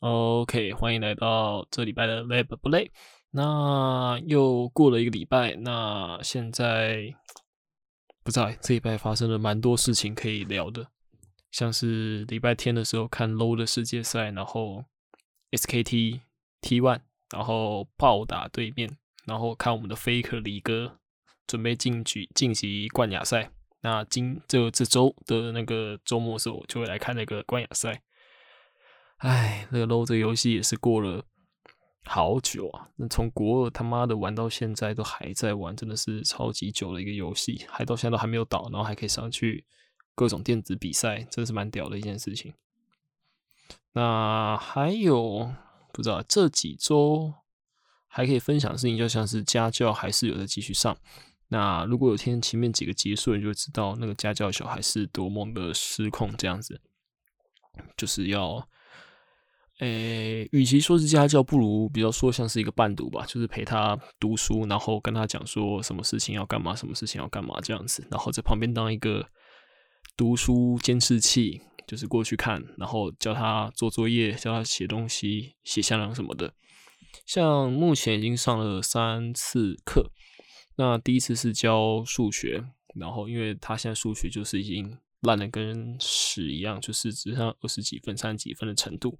[0.00, 2.92] OK，欢迎来到这礼拜的 Lab 不累。
[3.32, 7.12] 那又过了一个礼拜，那现在
[8.22, 10.86] 不知道这礼拜发生了蛮多事情可以聊的，
[11.50, 14.84] 像是礼拜天的时候看 Low 的世界赛，然后
[15.50, 16.20] SKT
[16.62, 17.00] T1，
[17.32, 21.00] 然后暴打对面，然后看我们的 Faker 李哥
[21.48, 23.50] 准备晋级晋级冠亚赛。
[23.80, 28.00] 那今这这周的那个周末的时候，就会来看那个冠亚赛。
[29.18, 31.24] 唉，那个 LO，这个游戏也是过了。
[32.04, 32.88] 好久啊！
[32.96, 39.66] 那从国二他妈的玩到现在都还在玩，真的是超级久的一个游戏，还到现在都还没有倒，然后还可以上去
[40.14, 42.54] 各种电子比赛，真的是蛮屌的一件事情。
[43.92, 45.52] 那还有
[45.92, 47.34] 不知道这几周
[48.06, 50.96] 还可以分享的事情，就像是家教还是有的继续上。
[51.48, 56.80] 那如果有天前面几个结束，你就知道那个家教小孩是多么的失控，这样子
[57.96, 58.66] 就是要。
[59.78, 69.28] 诶，与其说是家教，不如比较说像是一个伴读吧，就是陪他读书，然后跟他讲说什么事情要干嘛，什么事情要干嘛这样子，然后在旁边当一个
[70.16, 76.52] 读书监视器，就是过去看，然后教他做作业，教他写东西、写下量什么的。
[77.24, 80.10] 像目前已经上了三次课，
[80.76, 82.64] 那第一次是教数学，
[82.96, 89.16] 然后因为他现在数学就是已经烂的跟屎一样，就是只剩二十几分、三十几分的程度。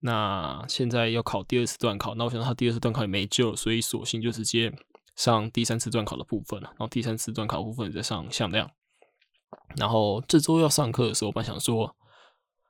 [0.00, 4.72] 那现在要考第二次段考，那我想他第二次段考也没救，所以索性就直接
[5.14, 6.68] 上第三次段考的部分了。
[6.70, 8.70] 然后第三次段考部分再上向量。
[9.76, 11.94] 然后这周要上课的时候，我本想说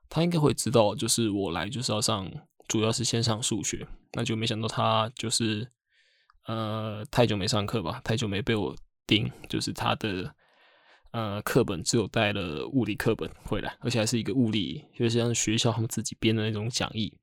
[0.09, 2.29] 他应该会知道，就是我来就是要上，
[2.67, 3.87] 主要是先上数学。
[4.13, 5.71] 那就没想到他就是
[6.47, 8.75] 呃太久没上课吧，太久没被我
[9.07, 10.35] 盯，就是他的
[11.13, 17.17] 呃课本只有带了物理课本回来，而且还是一个物理，就是像学校他们自己编的那种讲义。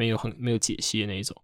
[0.00, 1.36] 没有很没有解析的那一种，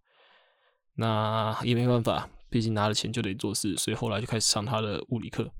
[0.95, 5.51] 那也没办法，毕竟拿了钱就得做事，所以后来就开始上他的物理课。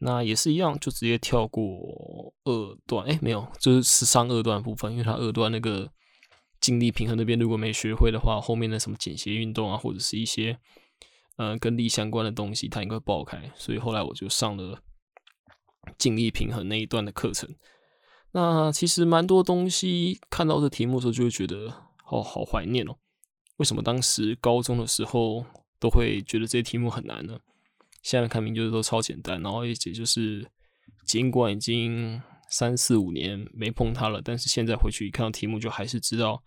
[0.00, 5.88] 那也是一样，就直接跳过二段，哎，没有，就是是上二段部分，因为他二段那个
[6.60, 10.58] 静力平衡那边如果没学会的话，后面的什么简谐运动啊，或者是一些
[11.36, 13.48] 呃跟力相关的东西，他应该爆开。
[13.54, 14.82] 所以后来我就上了
[15.98, 17.54] 静力平衡那一段的课程。
[18.32, 21.84] 那其实蛮多东西看到这题目的时候，就会觉得。
[22.06, 22.94] 哦，好怀念哦！
[23.56, 25.44] 为什么当时高中的时候
[25.80, 27.40] 都会觉得这些题目很难呢？
[28.02, 30.46] 现在看明就是都超简单，然后也就是
[31.06, 36.40] 尽管已经三四五年没碰它了，但是现在回去一看到题目，就还是知道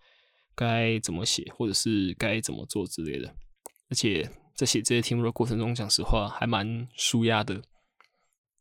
[0.54, 3.34] 该怎么写，或者是该怎么做之类的。
[3.90, 7.60] 而且在写这些题目的过程中，讲实话还蛮舒压的，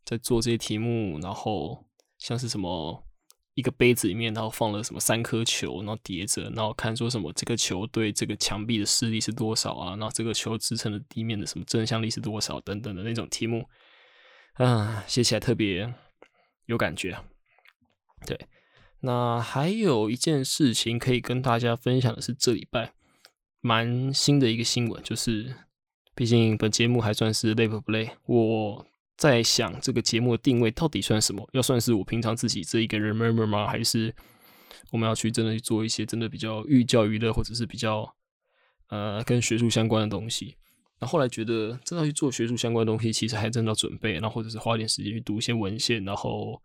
[0.07, 1.85] 在做这些题目，然后
[2.17, 3.03] 像是什么。
[3.57, 9.89] 一个杯子里面，然后放了什么三颗球，然后叠着，然后看说什么这个球对这个墙壁的施力是多少啊？
[9.95, 13.67] 然后这个球支撑的地面的什么正向力是多少等等的那种题目，
[14.57, 15.91] 啊，写起来特别
[16.67, 17.17] 有感觉。
[18.27, 18.39] 对，
[18.99, 22.93] 那还有一件事情可以跟大家分享的是，这礼拜
[23.59, 25.55] 蛮新的一个新闻，就是
[26.13, 28.85] 毕竟本节目还算是累不累，我。
[29.17, 31.49] 在想这个节目的定位到底算什么？
[31.53, 33.67] 要算是我平常自己这一个人 murmur 吗？
[33.67, 34.13] 还是
[34.91, 38.15] 我们要去真的去做一些真的比较寓教于乐，或者是比较
[38.89, 40.55] 呃跟学术相关的东西？
[40.99, 46.61] 那后来觉得真的去做学术相关的东西，其实还真的要准备，然后或者是花点时间去读一些文献，然后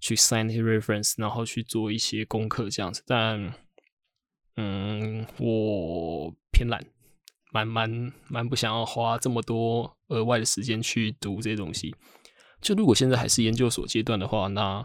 [0.00, 3.02] 去 sign 一些 reference，然后去做一些功课这样子。
[3.06, 3.54] 但
[4.56, 6.84] 嗯，我偏懒。
[7.54, 11.94] 蛮蛮蛮不想要花这么多额外的时间去读这些东西。
[12.60, 14.84] 就如果现在还是研究所阶段的话，那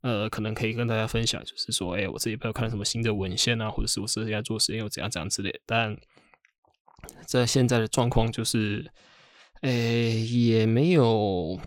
[0.00, 5.60] 呃，可能可以跟大家分享，就是说，哎，我这里不要看什么新的文献啊，或者是我自己在做实验又怎样怎样之类。
[5.66, 5.96] 但
[7.26, 8.88] 在现在的状况，就是
[9.62, 11.58] 哎，也没有，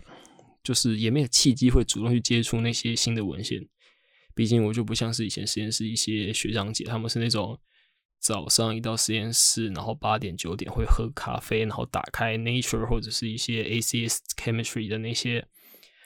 [0.62, 3.68] 就是也没有契机会主动去接触那些新的文献。
[4.34, 7.60] 毕竟我就不像是以前实验室一些学长姐，他们是那种。
[8.18, 15.46] 早上一到实验室，然后八点九点会喝咖啡，然后打开 Nature 或者是一些 ACS Chemistry 的那些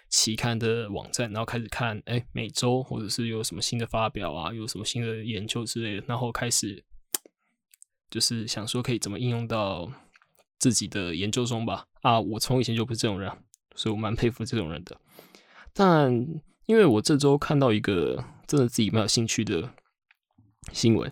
[0.09, 6.85] 期刊的网站，然后开始看，哎，每周或者是有什么新的发表啊，有什么新的研究之类的，然后开始
[8.11, 9.91] 就是想说可以怎么应用到
[10.59, 11.87] 自己的研究中吧。
[12.03, 13.33] 啊，我从以前就不是这种人，
[13.75, 15.01] 所以我蛮佩服这种人的。
[15.73, 16.13] 但
[16.67, 19.73] 因为我这周看到一个真的自己蛮有兴趣的
[20.73, 21.11] 新闻。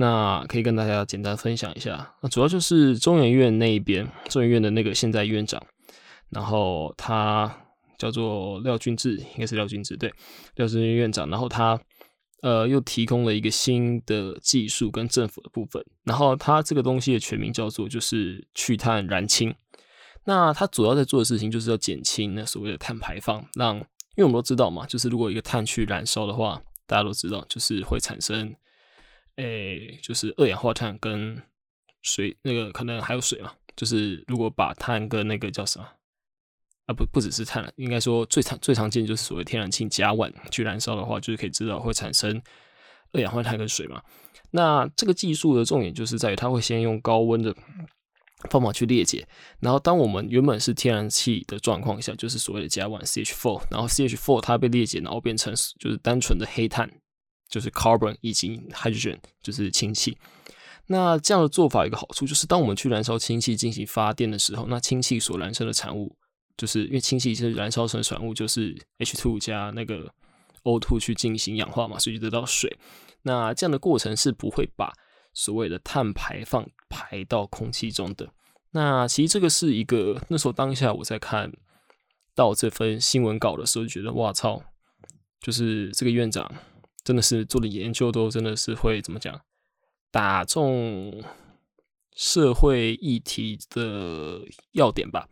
[0.00, 5.62] 那可以跟大家简单分享一下，那主要就是中研院那一边，中研院的那个现在院长，
[6.30, 7.54] 然后他
[7.98, 10.10] 叫做廖俊志，应该是廖俊志，对，
[10.54, 11.78] 廖俊志院长，然后他
[12.40, 15.84] 呃，又提供了一个新的技术跟政府的部分。
[16.04, 19.54] 然后他这个东西的全名叫做就是去碳燃氢。
[20.24, 23.84] 那他主要在做的事情就是要减轻那所谓的碳排放，让因
[24.16, 28.54] 为我们都知道嘛，就是如果一个碳去燃烧的话，大家都知道就是会产生，
[29.36, 31.42] 诶，就是二氧化碳跟
[32.02, 33.52] 水，那个可能还有水嘛。
[33.76, 35.86] 就是如果把碳跟那个叫什么
[36.86, 42.42] 啊，不不只是碳了，应该说最常最常见就是所谓天然气甲烷去燃烧的话，就是可以知道会产生
[43.12, 44.02] 二氧化碳跟水嘛。
[44.50, 47.54] 那这个技术的重点就是在于它会先用高温的。
[48.48, 49.28] 方法去裂解，
[49.58, 56.90] 然后当我们原本是天然气的状况下，就是所谓的甲烷 CH4，然后 CH4 它被裂解，然后变成就是单纯的黑碳，
[57.50, 60.16] 就是 carbon 以及 hydrogen 就是氢气。
[60.86, 66.16] 那这样的做法有一个好处，就是当我们去燃烧氢气进行发电的时候，那氢气所燃烧的产物，
[66.56, 70.12] 就是因为氢气是燃烧成产物，就是 H2 加那个
[70.64, 72.78] O2 去进行氧化嘛，所以就得到水。
[73.22, 74.92] 那这样的过程是不会把
[75.32, 78.32] 所谓的碳排放排到空气中的，
[78.72, 81.52] 那其实这个是一个那时候当下我在看
[82.34, 84.60] 到这份新闻稿的时候，就觉得哇操，
[85.40, 86.52] 就是这个院长
[87.04, 89.40] 真的是做的研究都真的是会怎么讲，
[90.10, 91.22] 打中
[92.14, 94.42] 社会议题的
[94.72, 95.28] 要点吧，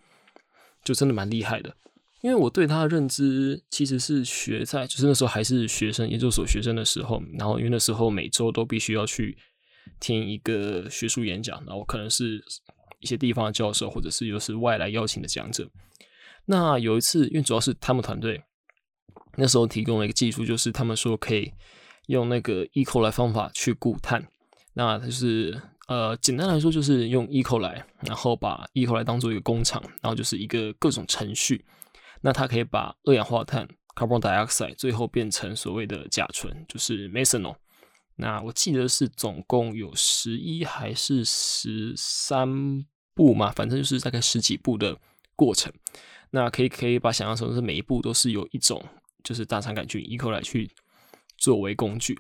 [0.85, 1.77] 就真的蛮厉害的。
[2.23, 9.37] 因为我对他的认知其实是学在就是那时候还是学生研究所学生的时候，然后因为那时候每周都必须要去。
[10.01, 12.45] 听一个学术演讲，然后可能是
[13.01, 15.69] 一些地方的教授，或者是又是外来邀请的讲者。
[16.45, 18.45] 那有一次，因为主要是他们团队
[19.39, 21.53] 那时候提供了一个技术，就是他们说可以
[22.09, 24.27] 用那个 eco 来方法去固碳。
[24.75, 31.65] 那就是呃，简单来说就是用 eco 来，然后把 eco 来当做一个工厂，然后就是一个各种程序。
[32.21, 37.57] 那它可以把二氧化碳 carbon dioxide 最后变成所谓的甲醇，就是 methanol。
[38.17, 42.85] 那我记得是总共有十一还是十三
[43.15, 44.97] 步嘛，反正就是大概十几步的
[45.37, 45.73] 过程。
[46.31, 48.85] 那可以可以把想象成是每一步都是有一种
[49.23, 50.71] 就是大肠杆菌一口来去
[51.37, 52.19] 作为工具。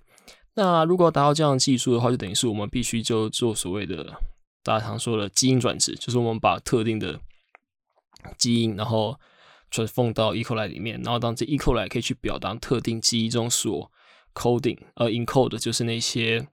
[0.55, 4.21] 那如果达到这样的技术的话，就等于是我们必须就做所谓的
[4.65, 7.21] 大家常说的基因转殖，就是我们把特定的
[8.37, 9.19] 基因然后
[9.71, 10.43] 传送到 E.
[10.43, 11.56] coli 里面，然后当这 E.
[11.56, 13.91] coli 可以去表达特定基因中所
[14.35, 16.49] coding 呃，encode 就是那些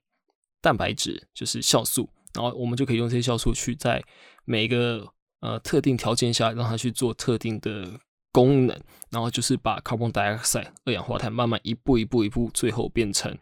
[0.62, 4.04] 蛋白质，就是酵素，然后我们就可以用这些酵素去在
[4.44, 5.08] 每一个
[5.40, 8.00] 呃特定条件下让它去做特定的
[8.36, 8.78] 功能，
[9.10, 13.34] 然后就是把 carbon dioxide 二氧化碳慢慢一步一步一步，最后变成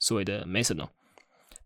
[0.00, 0.88] 所谓的 methanol。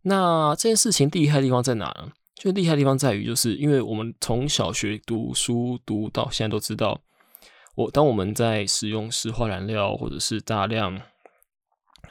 [0.03, 2.13] 那这件事情厉害的地方在哪呢？
[2.35, 7.01] 就厉害的地方在于，就是因为我们从小学读书读到现在都知道，
[7.77, 11.01] 我当我们在使用石化燃料或者是大量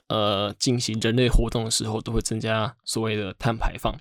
[0.08, 3.96] 呃，进行人类活动的时候，都会增加所谓的碳排放。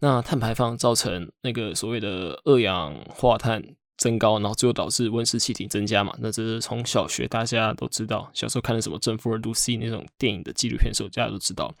[0.00, 3.62] 那碳排放造成那个所谓的二氧化碳
[3.96, 6.14] 增高，然后最后导致温室气体增加嘛？
[6.18, 11.74] 那这是从小学大家都知道，小时候看的什么正负二度 C 那种电影的纪录片时候，大家都知道。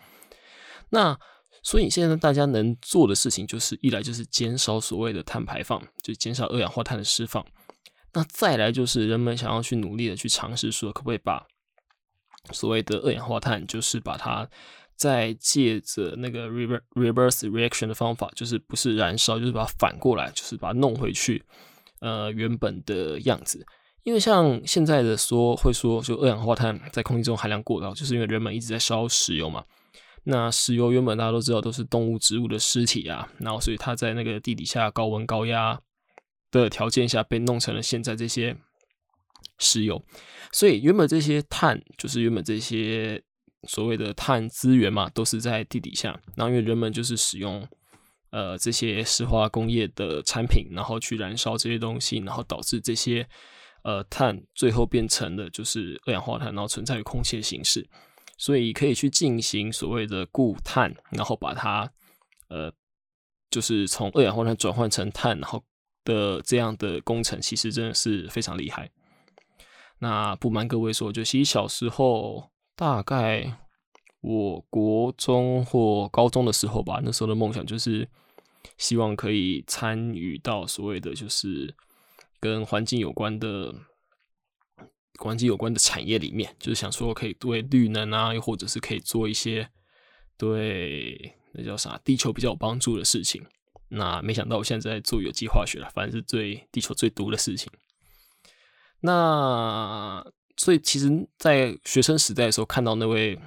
[0.90, 1.18] 那
[1.62, 7.44] 所以现在大家能做的事情，就是一来就是减少所谓的碳排放，就减少二氧化碳的释放。
[8.12, 11.46] 那再来就是人们想要去努力的去尝试说，可不可以把
[12.52, 14.48] 所谓的二氧化碳，就是把它
[14.94, 21.42] 再借着那个 reverse reaction 的方法，就是不是燃烧，就是把它反过来，就是把它弄回去，
[22.04, 23.66] 呃，原本的样子。
[24.02, 29.64] 因为像现在的说会说，就二氧化碳在空气中含量过高，就是因为人们一直在烧石油嘛。
[30.24, 35.80] 那石油原本大家都知道都是动物、植物的尸体啊，然后所以它在那个地底下高温高压
[36.50, 38.56] 的条件下，被弄成了现在这些。
[39.58, 40.04] 石油，
[40.50, 43.22] 所以原本这些碳就是原本这些
[43.68, 46.20] 所谓的碳资源嘛，都是在地底下。
[46.34, 47.64] 然后因为人们就是使用
[48.34, 53.24] 呃这些石化工业的产品，然后去燃烧这些东西，然后导致这些
[53.84, 57.88] 呃碳最后变成了就是二氧化碳，然后存在于空气的形式。
[58.36, 61.88] 所以可以去进行所谓的固碳，然后把它
[62.48, 62.72] 呃
[63.48, 65.62] 就是从二氧化碳转换成碳，然后
[66.02, 68.90] 的这样的工程，其实真的是非常厉害。
[70.00, 73.56] 那不瞒各位说，就其实小时候，大概
[74.20, 78.08] 我国中或高中的时候吧，那时候的梦想就是
[78.78, 81.74] 希望可以参与到所谓的就是
[82.40, 83.74] 跟环境有关的
[85.18, 89.68] 环境有关的产业里面，就是想说可以对绿能啊，又或者是可以做一些
[90.36, 93.44] 对那叫啥地球比较有帮助的事情。
[93.88, 97.70] 那没想到我现在在做有机化学了，反正是对地球最毒的事情。
[99.00, 100.24] 那
[100.56, 103.38] 所以其实，在学生时代的时候，看到那位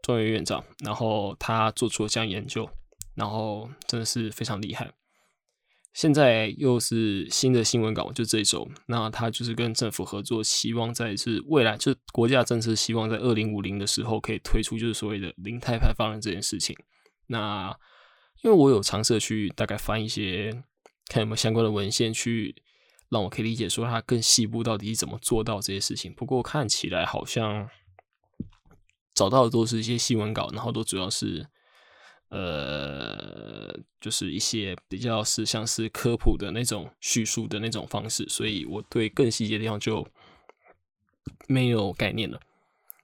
[0.00, 2.68] 中院院长，然后他做出了这样研究，
[3.14, 4.92] 然后真的是非常厉害。
[5.92, 16.74] 现在又是新的新闻稿，就这一周，那他就是跟政府合作，希望在是未来就国家政策，希望在二零五零的时候可以推出就是所谓的零碳排放的这件事情。
[17.26, 17.76] 那
[18.42, 20.64] 因为我有尝试去大概翻一些
[21.08, 22.56] 看有没有相关的文献，去
[23.10, 26.10] 让我可以理解说它更细部到底是怎么做到这些事情。
[26.14, 27.68] 不过看起来好像
[29.14, 31.48] 找到的都是一些新闻稿，然后都主要是。
[32.32, 40.06] 呃，就是一些比较是像是科普的那种叙述的那种方式，所以我对更细节的地方就
[41.46, 42.40] 没有概念了。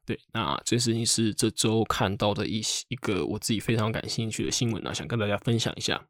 [0.06, 6.08] 对，那这事情是这周看到的一一个我自己非常感兴趣的新闻呢，想跟大家分享一下。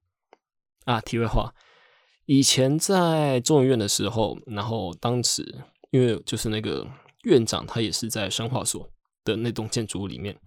[0.85, 1.53] 啊，题外话，
[2.27, 6.87] 以前在中研院的时候，然后当时因为就是那个
[7.25, 8.89] 院长他也是在生化所
[9.25, 10.39] 的那栋建筑物里面。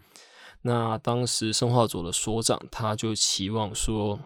[0.64, 4.20] 那当时生化所的所长，他就期望说，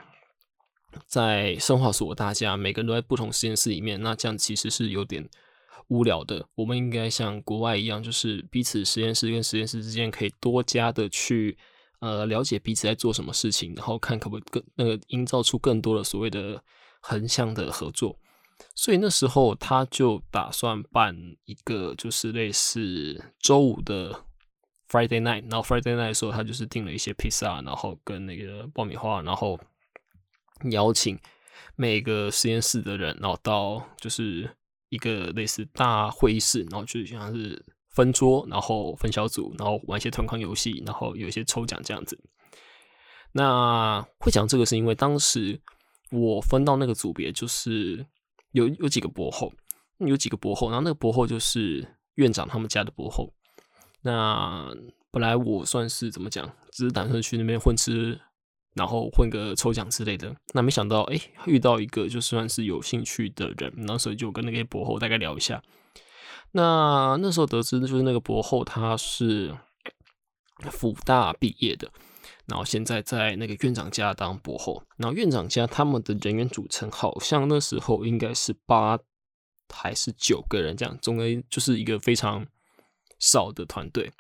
[1.08, 5.30] 在生化所大家每个人都在不同实验室里面，那这样其实是有点
[5.88, 6.46] 无聊的。
[6.56, 11.58] 我们应该像国外一样，就是彼此实验室跟实验室之间可以多加的去
[12.00, 16.62] 呃了解彼此在做什么事情，然后看可不可以更那个营造出更多的所谓的
[17.00, 18.20] 横向的合作。
[18.74, 21.16] 所以那时候他就打算办
[21.46, 24.26] 一个就是类似周五的。
[24.90, 29.60] Friday night，然后 Friday night 的时候，他就是订了一些披萨，然后跟那个爆米花，然后
[30.72, 31.20] 邀请
[31.76, 34.50] 每个实验室的人，然后到就是
[34.90, 42.18] 一个类似大会议室，然后就像是分桌，然后分小组，然后玩一些团康游戏，然后有一些抽奖这样子。
[43.32, 45.60] 那会讲这个是因为当时
[46.12, 48.06] 我分到那个组别，就是
[48.52, 49.52] 有有几个博后，
[49.98, 53.34] 有几个博后，然后那个博后就是院长他们家的博后。
[54.06, 54.72] 那
[55.10, 58.22] 本来我算是怎么讲，只是打算去那边混吃，
[58.76, 60.32] 然后混个抽奖之类的。
[60.54, 65.64] 那没想到，哎，遇到一个就算是有兴趣的人，那所以就跟那个博后大概聊一下。
[66.52, 69.56] 那那时候得知，就是那个博后他是
[70.70, 71.90] 辅大毕业的，
[72.46, 74.84] 然后现在在那个院长家当博后。
[74.98, 79.00] 然后院长家他们的人员组成，好像那时候应该是八
[79.74, 82.46] 还是九个人这样，总归就是一个非常。
[83.20, 84.12] 少的团队，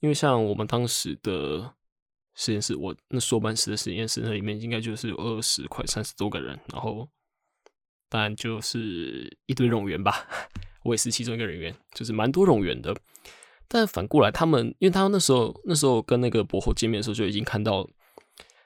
[0.00, 1.74] 因为像我们当时的
[2.34, 7.08] 实验室，我那硕班时的实验室，那里面应该就是有二十快三十多个人，然后
[8.08, 10.26] 当然就是一堆冗员吧，
[10.84, 12.96] 我也是其中一个人员，就是蛮多冗员的。
[13.68, 17.88] 但反过来，他们因为他那时候那时候跟那个博后见面的时候，就已经看到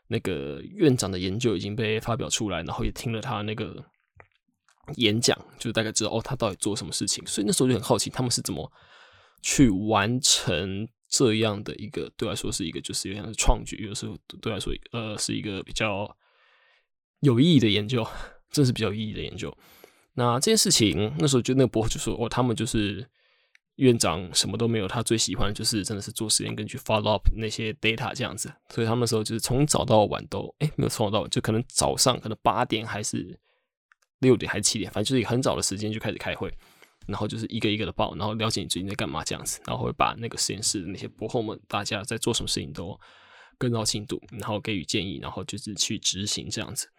[0.08, 3.84] 那个院长的研究已经被发表出来，然后也听了他那个
[4.96, 7.24] 演讲，就大概知道哦，他到底做什么事情。
[7.26, 8.72] 所以那时候就很好奇，他们是怎么。
[9.48, 16.16] 去完成这样的一个，对来说是一个，就是有点创举，有时候对来说，呃，是一个比较
[17.20, 18.04] 有意义的研究，
[18.50, 19.56] 这是比较有意义的研究。
[20.14, 23.08] 那这件事情，那时候就那个博就说，哦，他们就是
[23.76, 28.52] 院长什么都没有，他最喜欢就是真的是做实验，根据 follow up 那些 data 这样子。
[28.70, 33.38] 所以他们那时候就是从早到晚都，哎，没有从早到晚，就可能早上可能八点还是
[34.18, 36.52] 六点还是七点，反正就是很早的时间就开始开会。
[37.06, 42.98] 然后就是一个一个的报，然后了解你最近在干嘛这样子，然后会把那个实验室的那些博后们，大家在做什么事情都
[43.58, 46.90] 跟到进度，然后给予建议，然后就是去执行这样子。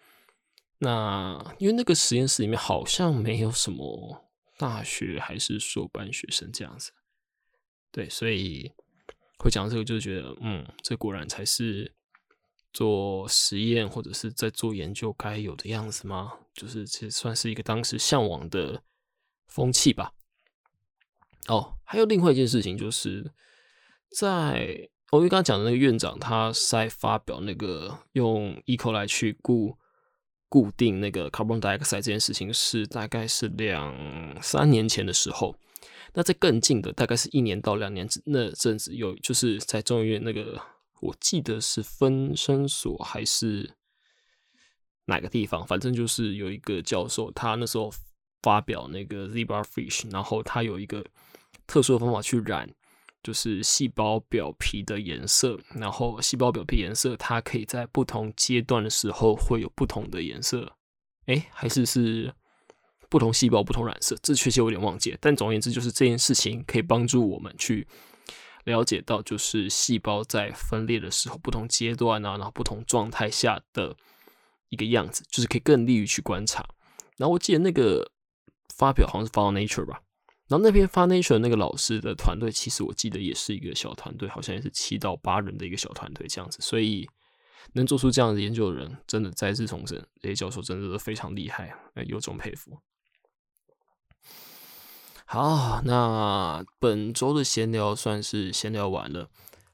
[0.80, 4.26] 那因为那个实验室里面好像没有什么
[4.58, 6.92] 大学还是硕班学生这样子，
[7.92, 8.72] 对，所以
[9.40, 11.94] 会讲这个就觉得，嗯，这果然才是
[12.72, 16.34] 做实验或者是在做研究该有的样子吗？
[16.54, 18.82] 就是其实算是一个当时向往的。
[19.48, 20.14] 风气吧。
[21.48, 23.32] 哦，还有另外一件事情，就是
[24.12, 29.78] 在我刚刚讲的那个院长，他在发表那个用 eco 来去固
[30.50, 33.96] 固定那个 carbon dioxide 这件事情，是大概是两
[34.42, 35.56] 三年前的时候。
[36.14, 40.62] 那在更近的，大概是一年到两年之那阵子，有就是在中医院那个，
[41.00, 43.78] 我记得是分生所还是
[45.06, 47.90] 哪个地方，反正就是有一个教授，他那时候。
[48.48, 51.04] 发表那个 zebra fish，然后它有一个
[51.68, 52.74] 特殊的方法去染，
[53.22, 55.60] 就是细胞表皮的颜色。
[55.76, 60.78] 然后细胞表皮颜色，它可以在不同阶段的时候会有不同的颜色。
[61.26, 62.34] 哎，还是是
[63.10, 65.18] 不同细胞不同染色，这确切有点忘记。
[65.20, 67.86] 但总而言之，就是这件事情可以帮助我们去
[68.64, 73.98] 了解到，就是细胞在分裂的时候不同阶段啊，然后不同状态下的
[74.70, 76.66] 一个样子，就是可以更利于去观察。
[77.18, 78.10] 然后我记得那个。
[78.78, 80.02] 发表好像是发到 Nature 吧，
[80.48, 86.60] 然后那边发 Nature 那个老师的团队，其实我记得也是一个小团队，好像也是七到八人的一个小团队这样子。
[86.62, 87.10] 所以
[87.74, 92.80] 能做出这样的研究的人，真的再次重生这些教授真的都非常厉害，有种佩服。
[95.26, 99.30] 好，那本周的闲聊算是闲聊完了。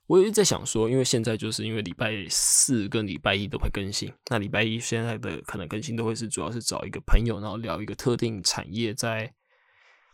[0.08, 9.34] 我一直在想说，因为现在就是因为礼拜四跟礼拜一都会更新，那礼拜一现在的可能更新都会是主要是找一个朋友，然后聊一个特定产业在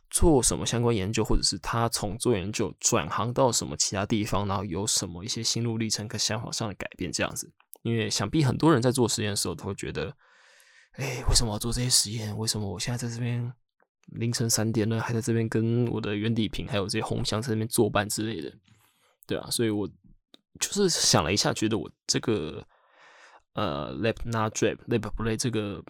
[0.10, 7.52] 做什么相关研究，或者是他从做研究转行到什么其他地方，然后有什么一些心路历程跟想法上的改变这样子。
[7.82, 10.16] 因为想必很多人在做实验的时候都会觉得，
[10.94, 12.38] 哎，为什么要做这些实验？
[12.38, 13.52] 为什么我现在在这边？
[14.14, 18.52] 凌晨三点了，还在这边跟我的圆底瓶还有这些红箱在那边作伴之类的，
[19.30, 19.88] 对啊，所以我
[20.60, 22.66] 就是想了一下，觉得我这个
[23.54, 25.84] 呃 lab not drop lab play 这个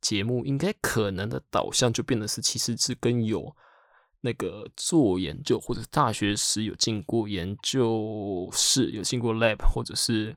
[0.00, 3.52] 节目应该可能的导向就变得是，其实是跟有
[4.20, 10.36] 那个做研究或者大学时有进过研究室、有进过 lab，或者是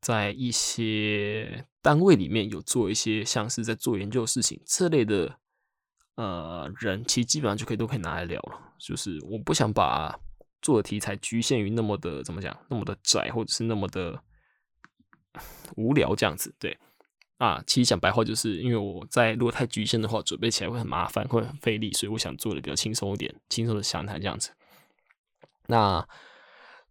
[0.00, 5.36] 在一些单位里面有做一些像是在做研究事情这类的。
[6.14, 8.74] 呃，人其实基本上就可以都可以拿来聊了。
[8.78, 10.14] 就是我不想把
[10.62, 14.22] 做的题材局限于那么的怎么讲，那么的窄，或者是那么的
[15.76, 16.54] 无聊这样子。
[16.58, 16.78] 对
[17.38, 24.50] 啊，其实讲白话就是因为我在如果太局限的话，准备起来会很麻烦，会很费力，所以我想做的比较轻松一点，轻松的详谈这样子。
[25.66, 26.06] 那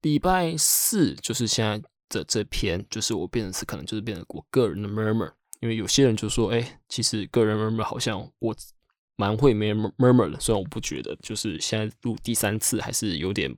[0.02, 8.56] 礼拜四就是现在的这篇，就是我变成是可能就是变成我个人的 murmur，因为有些人就说，哎，其实个人 murmur 好像我。
[9.22, 13.56] 蛮会没 murmur 的，虽然我不觉得，就是现在录第三次还是有点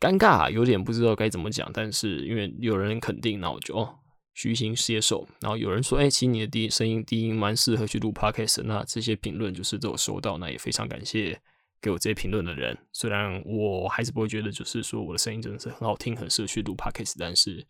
[0.00, 1.70] 尴尬，有点不知道该怎么讲。
[1.74, 3.94] 但是因为有人肯定，那我就哦
[4.32, 5.28] 虚心接受。
[5.42, 8.62] 然后有人说，哎，其实你的低声音低音蛮适合去录 podcast。
[8.62, 11.38] 那这些评论就是都有收到，那也非常感谢
[11.82, 12.74] 给我这些评论的人。
[12.90, 17.66] 虽然我还是不会觉得，就是说我的声音真的是很好听，很适合去录 podcast，但是。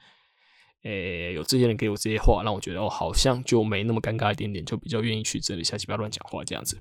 [0.83, 6.77] 诶，有这些人给我这些话，让我觉得哦，好像就没那么尴尬一点点，就比较愿意去这里瞎鸡巴乱讲话这样子。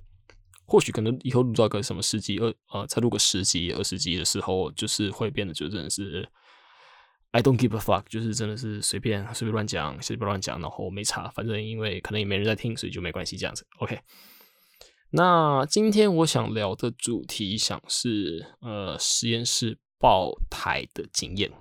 [0.66, 6.28] 或许可能以后录到个什么十集二呃，再录个十集二十集的时候，就是会变得就真的是
[7.30, 13.68] I don't give a fuck，就是真的是随便随便乱讲，随便乱讲，然后没差，反正因为可能也没人在听，所以就没关系这样子。
[13.80, 14.00] OK，
[15.12, 21.52] 那今天我想聊的主题，想是呃实验室爆台的经验，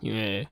[0.00, 0.48] 因为。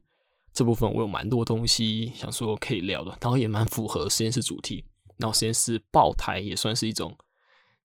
[0.59, 4.85] 这部分我有蛮多东西想说可以聊的，然后也蛮符合实验室主题。
[5.16, 7.16] 然后实验室爆台也算是一种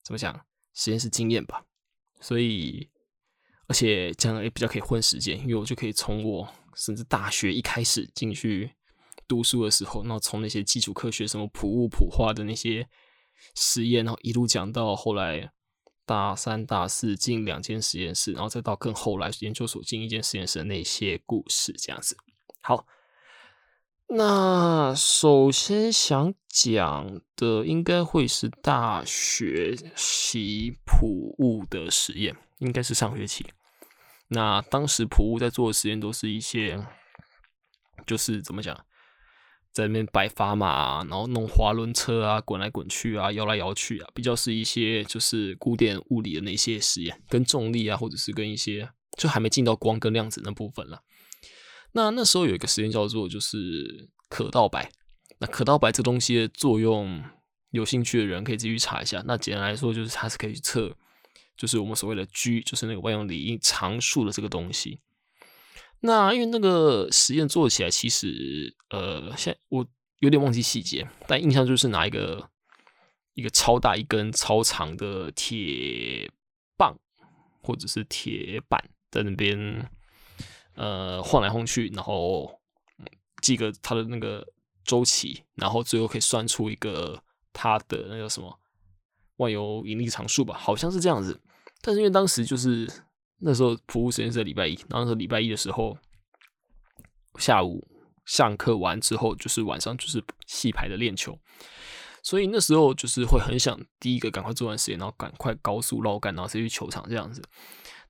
[0.03, 1.63] 怎么讲实验室经验吧。
[2.19, 2.89] 所以
[3.67, 8.71] 而且这样也比较可以混时间，因为我就可以从我甚至大学一开始进去
[9.27, 12.89] 读书的时候，然后从那些基础科学什么普物普化的那些
[13.55, 15.51] 实验，然后一路讲到后来
[16.07, 22.17] 大三大四进两间实验室，然后再到更后来研究所进一间实验室的那些故事，这样子。
[22.65, 22.85] 好，
[24.07, 33.45] 那首先想讲的应该会是大学习普物的实验，应该是上学期。
[34.29, 36.87] 那当时普物在做的实验都是一些，
[38.07, 38.73] 就是怎么讲，
[39.73, 51.03] 在那边摆砝码，然后弄滑轮车啊，滚来滚去啊，摇来摇去啊，比较是一些就是古典物理的那些实验，跟重力啊，或者是跟一些就还没进到光跟量子那部分了。
[51.95, 54.91] 那那时候有一个实验叫做就是可道白，
[55.37, 57.23] 那可道白这东西的作用，
[57.69, 59.23] 有兴趣的人可以自己去查一下。
[59.27, 60.95] 那简单来说就是它是可以测，
[61.55, 64.99] 就是我们所谓的 G，就是那个万有引力常数的这个东西。
[65.99, 69.85] 那因为那个实验做起来，其实呃，现我
[70.19, 72.49] 有点忘记细节，但印象就是拿一个
[73.35, 76.31] 一个超大一根超长的铁
[76.75, 76.97] 棒
[77.61, 79.87] 或者是铁板在那边。
[80.75, 82.59] 呃，晃来晃去，然后
[83.41, 84.47] 记个它的那个
[84.83, 88.59] 周期，然后最后可以算出一个它的那个什么
[89.37, 91.39] 万有引力常数吧，好像是这样子。
[91.81, 92.89] 但是因为当时就是
[93.37, 95.97] 那时候服务实验室礼拜一，然后是礼拜一的时候
[97.37, 97.87] 下午
[98.25, 101.37] 上课完之后，就是晚上就是戏排的练球，
[102.23, 107.43] 所以那时候就是会很想第一个赶快做完实验，然后赶快高速绕杆，然后直接去球场这样子。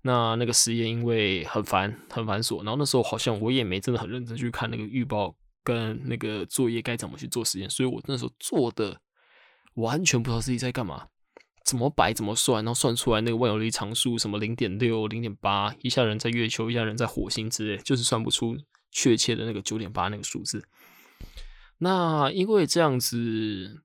[0.06, 9.00] 那那个实验因为很烦很繁琐，然后那时候好像我也没真的很认真去看那个预报跟那个作业该怎么去做实验，所以我那时候做的
[9.76, 11.08] 完全不知道自己在干嘛，
[11.63, 18.58] 怎么摆怎么算，然后算出来那个万有引力常数什么零点六零点八，一下人在月球，一下人在火星之类，就是算不出
[18.92, 20.68] 确切的那个九点八那个数字。
[21.78, 23.82] 那因为这样子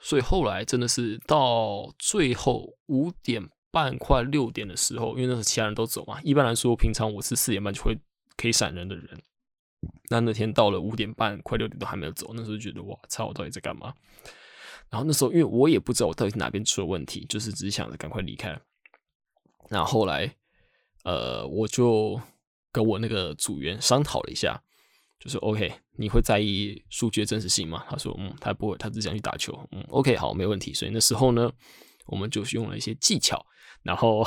[0.00, 6.20] 所以后来真的是到最后五点半快六点的时候，因为那时候其他人都走嘛。
[6.22, 7.96] 一般来说，平常我是四点半就会
[8.36, 9.22] 可以闪人的人，
[10.10, 13.94] 那那天到了五点半快六点都还没有走，那时候觉得哇操，我到底在干嘛？
[14.90, 18.58] 然后那时候因为我也不知道我到底哪边出了问题，就是只是想着赶快离开。
[19.68, 20.34] 那后来，
[21.04, 22.20] 呃，我就
[22.72, 24.62] 跟我那个组员商讨了一下。
[25.20, 27.84] 就是 OK，你会在意数据的真实性吗？
[27.90, 29.52] 他说，嗯，他不会，他只想去打球。
[29.72, 30.72] 嗯，OK，好，没问题。
[30.72, 31.50] 所以那时候呢，
[32.06, 33.44] 我们就是用了一些技巧，
[33.82, 34.26] 然后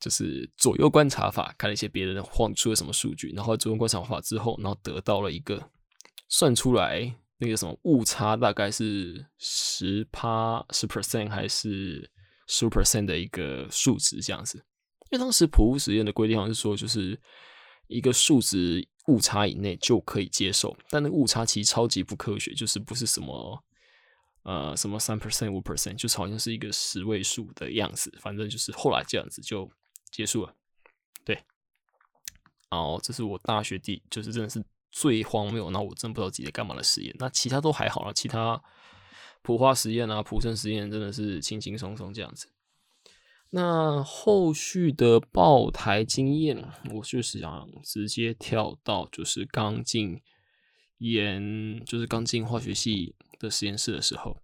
[0.00, 5.70] 就是左右观察法，看了一些别人晃出了什么数据，然后左右观察法之后，然后得到了一个
[6.28, 12.10] 算出来那个什么误差大概是十趴十 percent 还是
[12.46, 14.58] 十 percent 的一个数值这样子。
[15.10, 17.20] 因为当时普物实验的规定好像是说，就是
[17.86, 18.88] 一个数值。
[19.08, 23.64] 误差以内就可以接受，但那误差其实超级不科学，就是不是什么
[24.48, 29.70] 呃什么三 percent 五 percent，就是好像是一个十位数的样子，反正就是后来这样子就
[30.10, 30.54] 结束了。
[31.22, 31.38] 对，
[32.70, 37.14] 哦，这是我大学第就是真的是最荒谬，那我真不知道自己在干嘛的实验。
[37.18, 38.58] 那其他都还好了，其他
[39.42, 42.48] 普化实验啊、普生实验真的是轻轻松松这样子。
[43.50, 50.22] 那后续的爆台经验，我就是想直接跳到就是刚进
[50.98, 54.36] 研，就是刚进化学系的实验室的时候。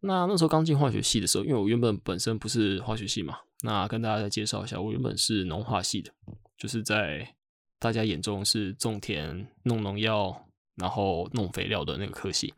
[0.00, 6.12] 那那时候刚进化学系的时候，因为我原本本身不是化学系嘛，那跟大家再介绍一下，我原本是农化系的，
[6.56, 7.34] 就是在
[7.80, 12.54] 大家眼中是种田、弄农药、然后弄肥料的那个科系。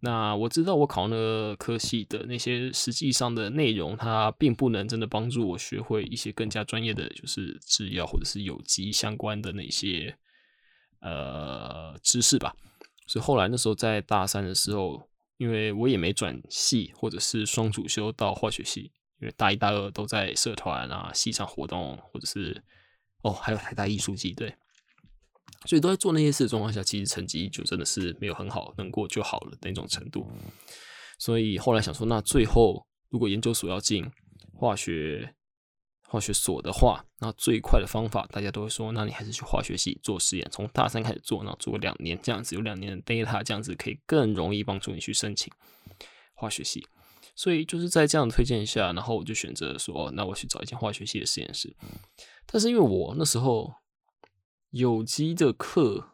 [0.00, 10.16] 那我知道我考那个科系的那些实际上的内容，它并不能真的帮助我学会一些更加专业的，就是制药或者是有机相关的那些
[11.00, 12.54] 呃知识吧。
[13.06, 22.62] 所以后来那时候在大三的时候，因为我也没转系或者是双主修到化学系，因为大一大二都在社团啊、系上活动，或者是
[23.22, 24.54] 哦还有台大艺术系对。
[25.64, 30.28] 所以都在做那些事的状况下，其实成绩就真的是没有很好，能过就好了那种程度。
[31.18, 34.08] 所以后来想说，那最后如果研究所要进
[34.52, 35.34] 化学
[36.08, 45.52] 化学所的话，那最快的方法，大家都会说，那你还是去化学系做实验，从大三开始做，然后做两年这样子，有两年的 data，这样子可以更容易帮助你去申请
[46.34, 46.86] 化学系。
[47.34, 51.76] 所以就是在这样的推荐下，然后我就选择说，那我去找一间化学系的实验室。
[52.46, 53.74] 但是因为我那时候。
[54.70, 56.10] 有机的课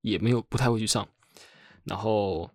[0.00, 1.06] 也没有不太会去上，
[1.84, 2.48] 然后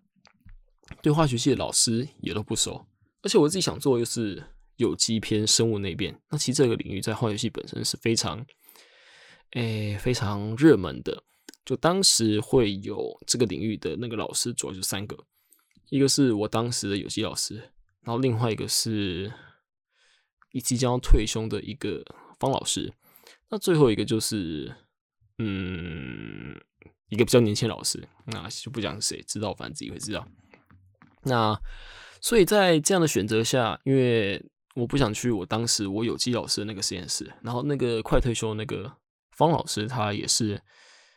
[1.04, 2.88] 对化学系的老师也都不熟，
[3.22, 4.44] 而且我自己想做又是
[4.78, 8.46] 有机偏生物那边，那其实这个领域在化学系本身是非常，
[9.52, 11.24] 诶非常热门的。
[11.66, 15.18] 就当时会有这个领域的那个老师，主要就三个，
[15.90, 17.56] 一个是我当时的有机老师，
[18.02, 19.32] 然后另外一个是
[20.64, 22.04] 即将退休的一个
[22.40, 22.94] 方老师，
[23.50, 24.74] 那最后一个就是。
[25.40, 26.60] 嗯，
[27.10, 30.28] 一个比较年轻老师，那就不讲谁，知道反正自己会知道。
[31.26, 31.56] 那
[32.20, 34.44] 所以在这样的选择下，因为
[34.78, 38.92] 我不想去我当时我有机老师的那个实验室，然后那个快退休那个
[39.32, 40.62] 方老师他也是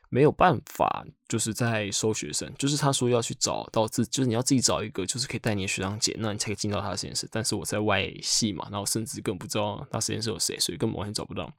[0.09, 7.29] 没有办法，就是在收学生，就是他说要去找到自，就是你要自己找一个，就是可以带你的学长姐，那你才可以进到他的实验室。
[7.31, 11.53] 但是我在外系嘛，然后甚至更不知道他实验室有谁，所以根本完全找不到。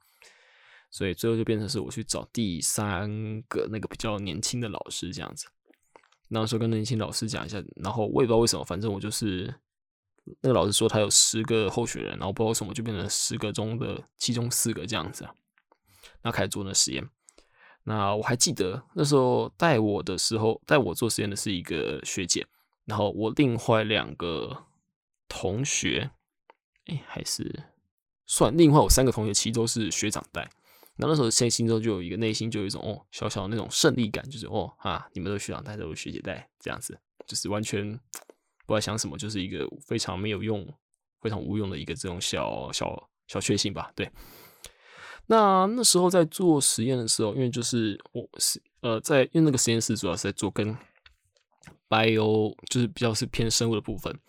[0.90, 3.10] 所以最后就变成是我去找第三
[3.44, 5.46] 个那个比较年轻的老师这样子，
[6.28, 9.54] 那时候跟年轻老师讲一下，然后我也不知道为什么，反正我就是
[10.42, 15.28] 那个老师说他有十个候选人，然后不知道为什么就变成十个中的其中四个这样子，
[16.22, 17.10] 那开始做那实验。
[17.84, 22.46] 那我还记得那时候带我的时候，带我做实验的是一个学姐，
[22.86, 24.66] 然后我另外两个
[25.28, 26.12] 同学，
[26.86, 27.64] 哎，还是
[28.28, 30.48] 算另外我三个同学其实都是学长带。
[30.98, 38.00] 那那时候，现在心中就有一个内心就有一种哦，小小的那种胜利感，就是哦啊，你们都学长带，都是学姐带，这样子，就是完全
[38.66, 40.66] 不知道想什么，就是一个非常没有用、
[41.22, 43.92] 非常无用的一个这种小小小确幸吧。
[43.96, 44.10] 对。
[45.28, 50.76] 那那时候在做实验的时候，因为就是我是呃，在因为那个实验室主要是在做跟
[51.88, 54.20] bio，就是比较是偏生物的部分。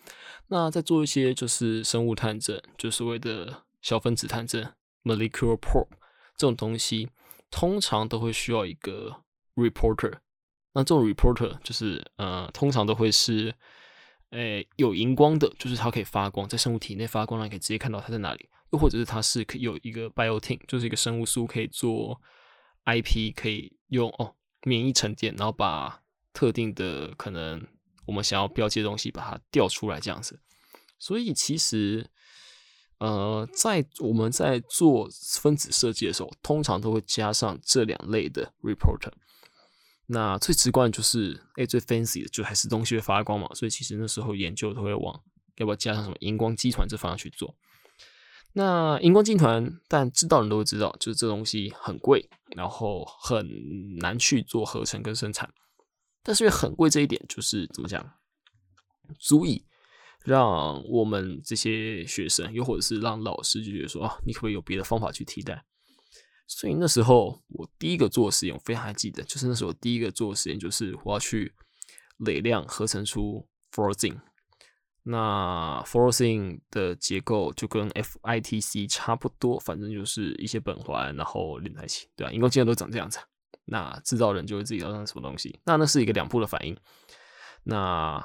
[0.47, 4.63] 那在做一些就是生物探证，就是所谓的小分子探证
[5.03, 5.87] （molecular probe）。
[6.35, 7.09] 这种东西
[7.51, 9.23] 通常都会需要一个
[9.55, 10.13] reporter，
[10.73, 13.53] 那这种 reporter 就是呃，通常都会是
[14.33, 18.49] 诶有荧光的，就是它可以发光，在生物体内发光，让你可以直接看到它在哪里。
[18.71, 22.19] 又或者是它是可有一个 biotin，就是一个生物素可以做
[22.85, 26.01] IP，可以用哦免疫沉淀，然后把
[26.33, 27.63] 特定的可能
[28.07, 30.39] 我们想要标记的东西把它调出来这样子。
[30.97, 32.09] 所以其实，
[32.97, 35.07] 呃，在我们在做
[35.39, 39.11] 分子设计的时候，通常都会加上这两类的 reporter。
[40.13, 43.47] 那最直观的就是，哎，最 fancy 的就还是东西会发光嘛。
[43.55, 45.19] 所以其实那时候研究都会往
[45.57, 47.55] 要不要加上什么荧光基团这方向去做。
[48.53, 55.51] 那荧光基团，但知道人都会知道，就是这东西很贵，然后很难去做合成跟生产。
[56.21, 58.13] 但是因为很贵这一点，就是怎么讲，
[59.19, 59.65] 足以。
[60.23, 65.65] 让我们这些学生，又或者是让老师就觉得说啊，你可不可以有别的方法去替代？
[66.47, 71.53] 所以那时候我第一个做实验，我非常还记得，就是那时候我第一个做实验，就是我要去
[72.17, 74.21] 累量合成出 f o r c i n
[75.05, 82.31] 那 f o r c i n 的结构就跟 FITC 差不多，反正就是一些苯环，然后连在一起，对吧？
[82.31, 83.19] 荧光镜都长这样子。
[83.65, 85.59] 那制造人就会自己要上什么东西？
[85.65, 86.77] 那那是一个两步的反应。
[87.63, 88.15] 那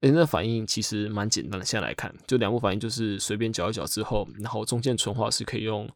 [0.00, 1.64] 诶，那反应其实蛮简单的。
[1.66, 5.88] 现在来看，就两步反应，就是随便搅一搅之后，然后中间纯化是可以用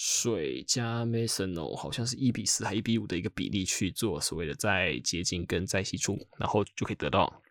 [0.00, 7.42] 水加 mesonol 好像是一比四还一比五的一个比例去做所谓的再结晶跟再析出，然后就可以得到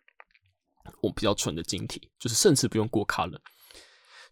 [1.02, 3.38] 我比较纯的晶体，就是甚至不用过 color。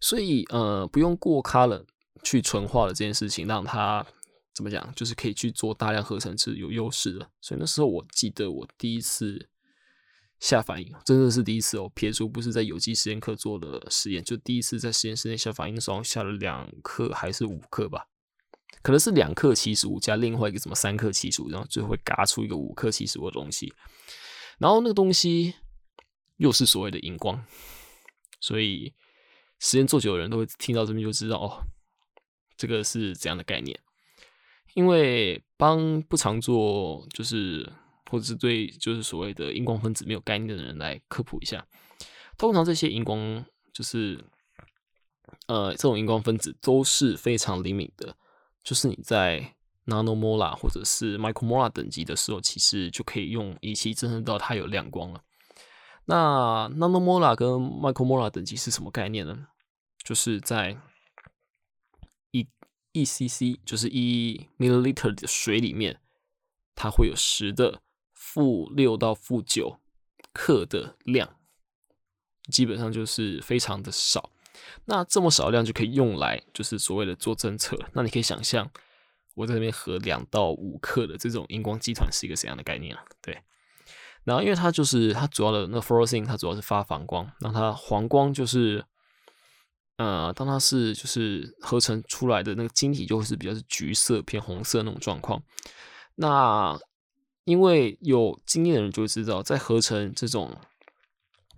[0.01, 1.85] 所以呃，不用过 color
[2.23, 4.03] 去纯化的这件事情，让它
[4.51, 7.29] 怎么讲，就是可以去做大量合成是有优势的。
[7.39, 9.47] 所以那时候我记得我第一次。
[10.39, 18.07] 下反应真的是第一次哦，撇除不是在有机实验课做的实验，就第一次在实验室内下反应的时候下了两克还是五克吧，
[18.83, 23.73] 可能是两克七十五加另外一个什么三克七十五，然后最后会嘎出一个五克七十五的东西，
[24.59, 25.55] 然后那个东西
[26.37, 27.43] 又是所谓的荧光，
[28.39, 28.93] 所以
[29.57, 31.65] 实验做久的人都会听到这边就知道哦，
[32.55, 33.79] 这个是怎样的概念，
[34.75, 37.73] 因为帮不常做就是。
[38.09, 41.67] 或者是对就是所谓的荧光分子没有概念的人来科普一下，
[42.37, 44.23] 通常这些荧光就是
[45.47, 48.15] 呃这种荧光分子都是非常灵敏的，
[48.63, 55.23] 就是你在 nanomolar 或者是 micromolar 等级的时候，其实就可以用仪器侦测到它有亮光了。
[56.05, 59.47] 那 nanomolar 跟 micromolar 等级是什么概念呢？
[60.03, 60.77] 就是在
[62.31, 62.47] 一
[62.93, 65.99] 一 cc 就是一 milliliter 的水里面，
[66.75, 67.81] 它会有十的。
[68.37, 69.79] 负六到负九
[70.31, 71.37] 克的量，
[72.51, 74.29] 基本上就是非常的少。
[74.85, 77.75] 那这么少量就可以用来，就是所谓的做侦测。
[77.93, 78.69] 那你可以想象，
[79.33, 83.03] 我在那边合两到五克的这种荧光基团是一个怎样的概念啊？
[83.23, 83.41] 对。
[84.23, 87.27] 然后因为它就是它主要的那 fluorescing，它主要是发黄光。
[87.39, 88.85] 那它黄光就是，
[89.95, 95.41] 呃，当它是就是合成出来的那个晶体就是比较是橘色偏红色那种状况。
[96.13, 96.79] 那
[97.47, 100.53] 因为有经验的人就会知道，在合成这种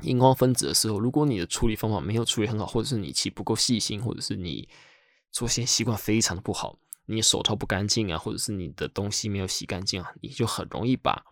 [0.04, 4.70] 荧光分子的时候，如果你的处理方法没有处理很好，或者是你其不够细心，或者是你
[5.32, 11.26] 做些习惯非常的不好，你手套不干净啊，或者是你的东西没有洗干净啊，你就很容易把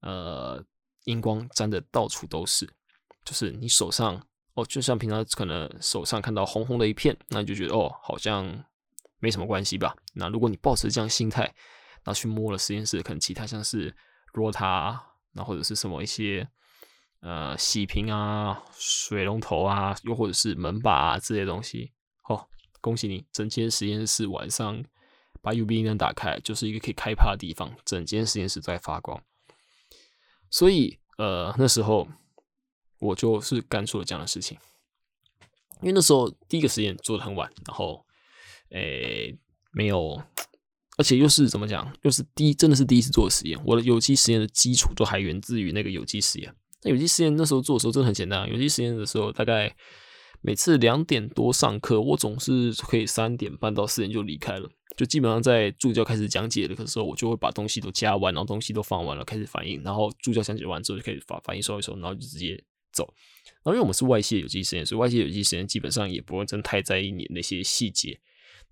[0.00, 0.60] 呃
[1.04, 2.68] 荧光沾的到处都是。
[3.24, 4.20] 就是你手上
[4.54, 8.64] 哦，就像平常可能手上看到红红的一片，那你就觉得哦，好像
[9.20, 9.94] 没什么关系吧？
[10.14, 11.54] 那如果你保持这样心态，
[12.04, 13.96] 然后去摸了实验室，可能其他像是
[14.34, 15.00] rota，
[15.32, 16.46] 那或者是什么一些
[17.20, 21.92] 呃洗瓶啊、水龙头啊，又或者是门把啊这些东西。
[22.28, 22.46] 哦，
[22.82, 24.84] 恭喜你，整间实验室晚上
[25.40, 29.22] 把 UV 灯打开，就是一个可以开趴的地方，整间实验室在发光。
[30.50, 32.06] 所以呃那时候
[32.98, 34.58] 我就是干出了这样的事情，
[35.80, 38.04] 因为那时候第一个实验做的很晚，然后
[38.68, 39.38] 诶
[39.72, 40.22] 没有。
[40.96, 41.92] 而且又是怎么讲？
[42.02, 43.60] 又是第一，真的是第一次做实验。
[43.64, 46.54] 我的有机实验的基础都还源自于那个有机实验。
[46.82, 48.48] 那有机实验那时候做的时候真的很简单。
[48.48, 49.74] 有机实验的时候，大概
[50.40, 54.70] 每次两点多上课，我总是可以三点半到四点就离开了。
[54.96, 59.82] 就基本上在助教开始讲解的时候，我就会把东西都加完，然后东西都放完了，开始反应。
[59.82, 63.12] 然后助教讲解完之后，就可以把反应收一收，然后就直接走。
[63.64, 68.20] 然后因为我们是外系有机实验，所以外系有机实验基本上也不会真太在意你那些细节。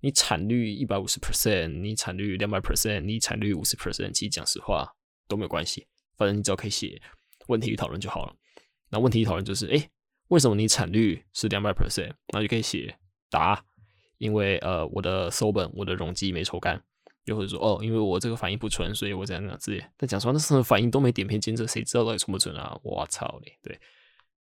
[0.03, 4.85] 你产率一百五十 percent，你产率两百 percent，你产率五十 percent，其实讲实话
[5.29, 5.87] 都没有关系，
[6.17, 7.01] 反正你只要可以写
[7.47, 8.35] 问题与讨论就好了。
[8.89, 9.89] 那问题与讨论就是，哎，
[10.27, 12.11] 为什么你产率是两百 percent？
[12.33, 13.63] 那就可以写答，
[14.17, 16.83] 因为呃我的收本我的容积没抽干，
[17.23, 19.81] 又或者说哦，因为我这个反应不纯，所以我怎样这样之类。
[19.95, 22.77] 但讲实话，那什么反应都没点片监测，谁知道到底纯不纯啊？
[22.83, 23.79] 我操嘞，对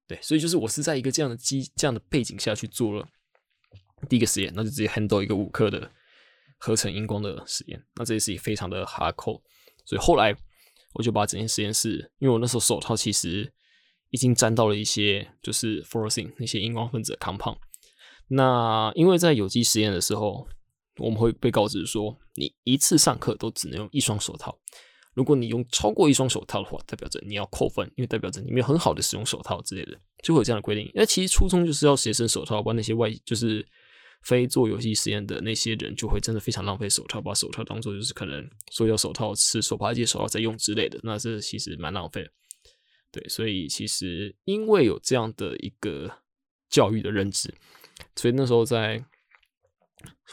[0.06, 3.08] 对，所以就是我是在一个这样的基这样的背景下去做了。
[4.08, 5.90] 第一个实验，那就直接 handle 一个五克的
[6.58, 9.40] 合成荧光的实验，那这件事情非常的 hard core，
[9.84, 10.34] 所以后来
[10.94, 13.52] 我就把整间实验室，因为我那时候手套其实
[14.10, 17.58] 已经沾到了一些就是 fluorescein 那些荧光分子的 compound。
[18.28, 20.46] 那因为在有机实验的时候，
[20.98, 24.58] 我们会被告知说，你一次上课都只能用一双手套。
[25.14, 30.90] 如果你用超过一双手套的话，代表着你要扣分，因为代表着你没有很好的使用手套之类的，就会有这样的规定。
[30.94, 33.66] 那其实初衷就是要学生手套，不然那些外就是
[34.22, 40.98] 非做游戏实验的那些人，就会真的非常浪费手套，把手套当做就是可能塑料手套、是手帕界手套在用之类的。
[41.02, 42.28] 那这其实蛮浪费。
[43.10, 46.22] 对，所以其实因为有这样的一个
[46.68, 47.52] 教育的认知，
[48.16, 49.02] 所以那时候在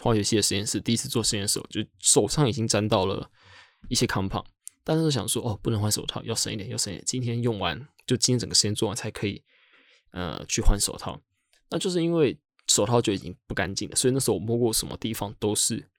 [0.02, 3.32] 化学系的实验室第一次做实验的时候，就手上已经沾到了
[3.88, 4.45] 一些 compound。
[4.84, 7.04] 但是想说哦，不能换手套，要省一点，要省一点。
[7.06, 9.41] 今天用完，就今天整个实验做完才可以，
[10.12, 11.19] 呃，去换手套。
[11.69, 15.89] 那就是因为手套就已经不干净了，所以那时候我摸过什么地方都是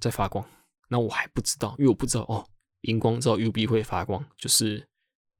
[0.00, 0.48] 在发光。
[0.88, 2.46] 那我还不知道，因为我不知道哦，
[2.82, 4.88] 荧光照 U B 会发光，就是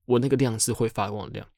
[0.07, 1.49] 我那个量是会发光的量。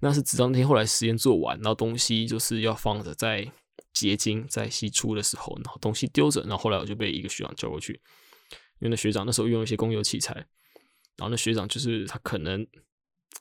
[0.00, 3.50] 那是直到那天后来实验做完，然后东西就是要放着在
[3.94, 7.94] 结晶在析出的时候，然后东西丢着，然后后来我就被一个学长叫过去。
[8.78, 12.60] 因为那学长那时候用一些公有器材，然后那学长就是他可能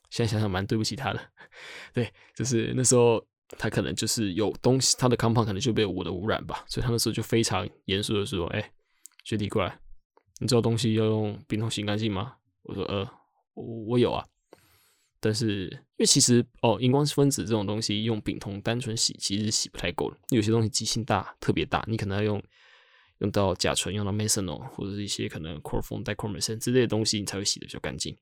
[0.09, 1.31] 现在想想蛮对不起他的，
[1.93, 3.27] 对，就是那时候
[3.57, 8.71] 他可能就是有东西，他的 compound 可能就被我的污染吧，所以他那时候就非常严肃的说：“哎，
[9.23, 9.79] 学弟过来，
[10.39, 13.07] 你知道东西要用丙酮洗干净吗？”我说：“呃，
[13.53, 14.25] 我我有啊，
[15.19, 22.43] 但是因为其实哦，荧光分子这种东西用丙酮单纯洗其实洗不太够的，有些东西极性大特别大，你可能要用。”
[23.19, 28.13] 用到甲醇，用到 methanol 或者是一些可能 chloroform、dichromycin 之类的东西，你才会洗的比较干净。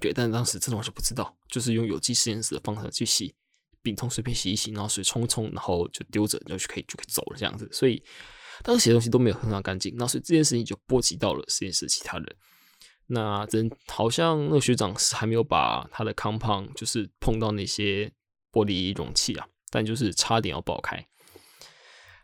[0.00, 3.34] 对，但当时这种我是不知道，就是用有机实验室的方法去洗，
[3.82, 7.68] 丙酮随便洗一洗，然后水冲一冲，然后就丢着，然后就可以就可以走了这样子。
[7.72, 8.02] 所以
[8.62, 12.36] 当时写的东西都没有很好干净，那所以这件事情就波及到了实验室其他人。
[13.06, 18.12] 那真好像那个学长是还没有把他的 compound 就是碰到那些
[18.52, 21.04] 玻璃容器啊，但就是差点要爆开。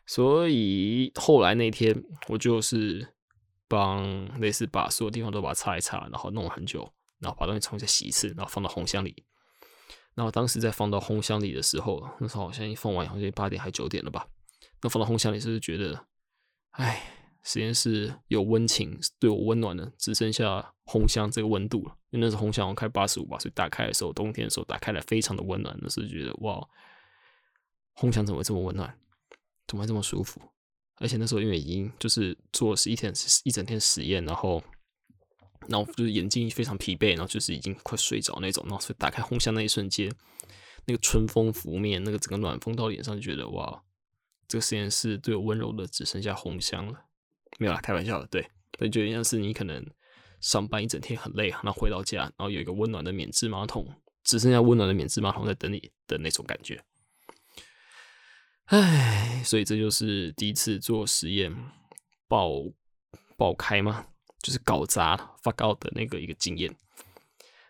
[0.07, 3.15] 所以后来那天，我就是
[3.67, 6.89] 帮类似把所有地方都把它擦一擦，然后弄了很久，
[7.19, 9.26] 然后把东西重新洗一次，然后放到烘箱里。
[10.17, 14.27] 然后当时在放到烘箱里的时候，那时候好像一放完好像八点还九点了吧？
[14.83, 16.07] 那放到烘箱里，是不是觉得，
[16.71, 17.03] 哎，
[17.45, 21.97] 实验室有温情，对我温暖的，只剩下烘箱这个温度了。
[22.11, 26.67] 因为那时候烘箱我开八十五吧，所以打开的时候，冬天的时候打开来非常的温暖，那时候觉得哇，
[27.95, 28.99] 烘箱怎么这么温暖？
[29.67, 30.41] 怎么会这么舒服？
[30.99, 33.13] 而且那时候因为已经就是做是一天
[33.45, 34.63] 一整天实验，然后，
[35.69, 38.65] 然后就是眼睛非常疲惫，然后就是已经快睡着那种。
[38.67, 40.11] 然后所以打开烘箱那一瞬间，
[40.87, 43.83] 那个春风拂面，那个整个暖风到脸上，就觉得哇，
[44.49, 47.05] 这个实验室对我温柔的只剩下烘箱了。
[47.59, 48.27] 没有啦，开玩笑的。
[48.27, 48.43] 对，
[48.79, 49.85] 所以就像是你可能
[50.41, 53.89] 上班一整天很累，然后回到家，然后有一个温暖的免治马桶，
[54.25, 56.85] 只剩下温暖的免治马桶在等你的那种感觉。
[58.67, 61.55] 唉，所以这就是第一次做实验
[62.27, 62.51] 爆
[63.37, 64.09] 爆开嘛，
[64.47, 66.73] 就是搞砸发高的那个一个经验。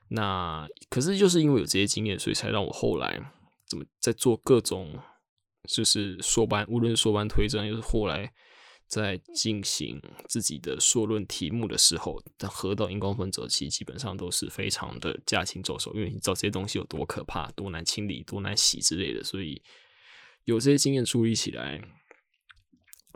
[0.08, 3.18] 那可是就是因为有这些经验，所以才让我后来
[3.66, 5.00] 怎么在做各种
[5.66, 8.30] 就是硕班，无论是硕班推证，又是后来
[8.86, 19.62] 在进行自己的硕论题目的时候，的合到荧光分子其实基本上都是非常的驾轻就熟，因为你知道这些东西有多可怕、多难清理、多难洗之类的，所以。
[20.44, 21.82] 有这些经验处理起来，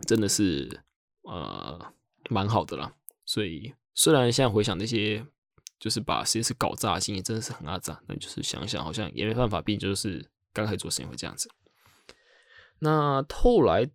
[0.05, 0.83] 真的是
[1.23, 1.95] 呃
[2.29, 2.93] 蛮好的啦。
[3.33, 5.25] 所以虽然现在回想那些
[5.79, 11.49] 就是把实验室搞炸的经验，真的是很阿炸，但就是想想好像也没办法，毕竟就是刚开始做实验会这样子。
[12.81, 13.89] 那后来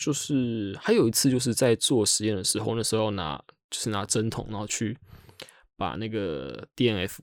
[0.00, 4.98] 就是还有一次，就是在做实验的时候，那时候拿就是拿针筒，然后去
[5.76, 7.18] 把那个 DNF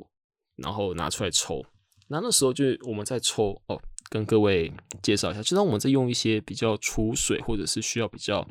[0.56, 1.66] 然后拿出来抽。
[2.08, 3.78] 那那时候就我们在抽哦。
[4.10, 4.72] 跟各位
[5.04, 8.48] 介绍一下，就当我们在用一些比较储水或者是需要比较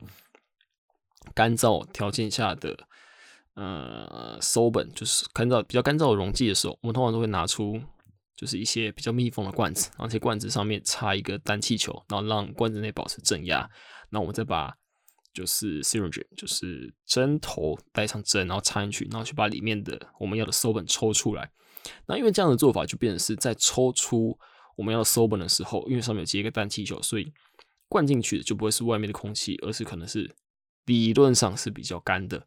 [1.34, 2.86] 干燥条件下的
[3.56, 7.78] 呃 solvent，就是干燥比较干燥的溶剂的时候，我们通常都会拿出
[8.36, 13.68] 就是一些比较密封的罐子，然后这罐子上面插一个氮气球，然后让罐子内保持正压，
[14.10, 14.72] 那我们再把
[15.34, 21.50] 就是 syringe 就是针头带上针，然后插进去，然后去把里面的我们要的 solvent 抽出来。
[22.06, 24.38] 那因为这样的做法就变成是在抽出。
[24.76, 27.32] 我们要收本的时候，因为上面有接一个氮气球，所以
[27.88, 30.36] 灌进去的就不会是外面的空气，而是可能是
[30.84, 32.46] 理论上是比较干的，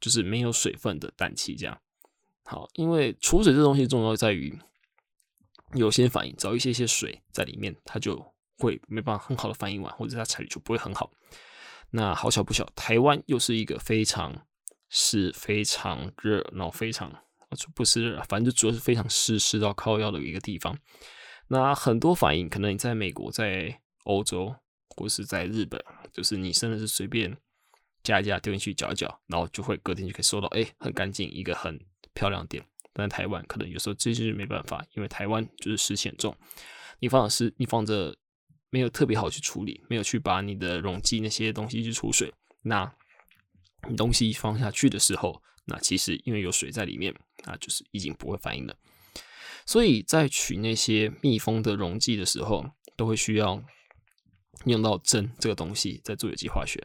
[0.00, 1.54] 就是没有水分的氮气。
[1.54, 1.80] 这样
[2.44, 4.58] 好，因为储水这东西重要在于
[5.74, 11.12] 有些反应，只要一些些水在里面，它就会没办法很好的反应完，或者它采率就不会很好。
[11.90, 14.46] 那好巧不巧，台湾又是一个非常
[14.88, 17.10] 是非常热，然后非常
[17.56, 20.78] 就不是，反正主要是非常湿湿到靠腰的一个地方。
[21.48, 24.54] 那很多反应，可能你在美国、在欧洲
[24.88, 25.80] 或是在日本，
[26.12, 27.36] 就是你真的是随便
[28.02, 31.78] 加一加丢进去搅一搅，然后就会隔天就可以收到，哎，很干净，一个很
[32.14, 32.64] 漂亮点。
[32.92, 36.36] 但台湾可能有时候这就是没办法，因为台湾就是湿气重，
[36.98, 38.16] 你放的湿，你放着
[38.68, 42.32] 没有特别好去处理，没有去把你的溶剂那些东西去除水，
[42.62, 42.92] 那
[43.88, 47.14] 你东西放下去的时候，那其实因为有水在里面，
[47.46, 48.76] 那就是已经不会反应了。
[49.64, 53.62] 所以在取那些密封的溶剂的时候，都会需要
[54.64, 56.84] 用到针这个东西在做有机化学。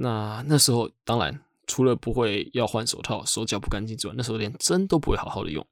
[0.00, 5.66] 那那时候当然除了不会要换手套、手脚不干净之外，那时候连针都不会好好的用。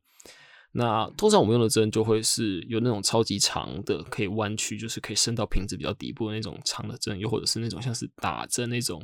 [0.72, 9.02] 那通常我们用的针就会是有那种超级长的，可以弯曲，就是可以伸到瓶子比较底部的那种长的针，又或者是那种像是打针那种，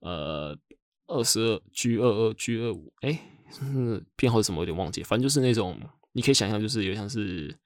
[0.00, 0.58] 呃，
[1.06, 3.20] 二十二 G 二二 G 二五，哎，
[4.16, 5.78] 编号什么有点忘记，反正就是那种。
[6.14, 7.58] 你可以想象，就是有像是，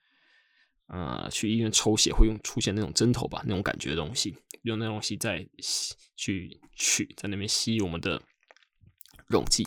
[0.88, 8.22] 呃，去医院抽血会用出现那种针头吧，那种感觉的东西，用那东西在吸去取，在那边吸我们的
[9.26, 9.66] 溶剂。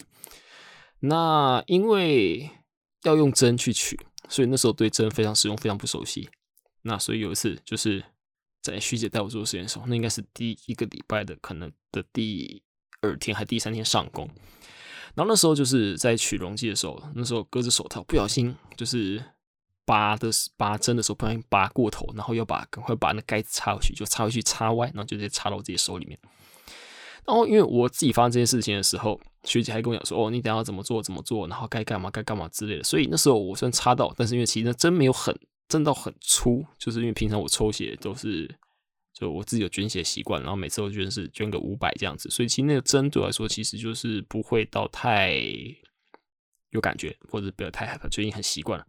[1.02, 2.50] 那因为
[3.04, 4.00] 要用针去取，
[4.30, 6.30] 所以那时候对针非常使用，非常不熟悉。
[6.84, 8.04] 那所以有一次就是
[8.62, 12.64] 在徐姐带我做实验的时候，那应该是第一个礼拜的可能的第
[13.02, 14.26] 二天还第三天上工。
[15.16, 19.22] 然后那时候就是在取溶剂的时候，那时候隔着手套不小心就是
[19.90, 26.20] 拔的拔针的时候不小心拔过头，然后要把赶快把那盖子插回去，就插回去插歪，然后就直接插到我自己手里面。
[27.26, 35.36] 然后因为我自己发生这件事情的时候，学姐还跟我讲说：“哦，你等下怎么做怎么做，然后该干嘛该干嘛之类的。”所以那时候我虽然插到，但是因为其实那针没有很
[35.68, 38.56] 针到很粗，就是因为平常我抽血都是。
[39.12, 45.36] 就我自己有捐血习惯，然后每次都捐是捐个五百这样子，所以其实那个针对我来说，其实就是不会到太
[46.70, 48.86] 有感觉，或者不要太害怕，最近很习惯了。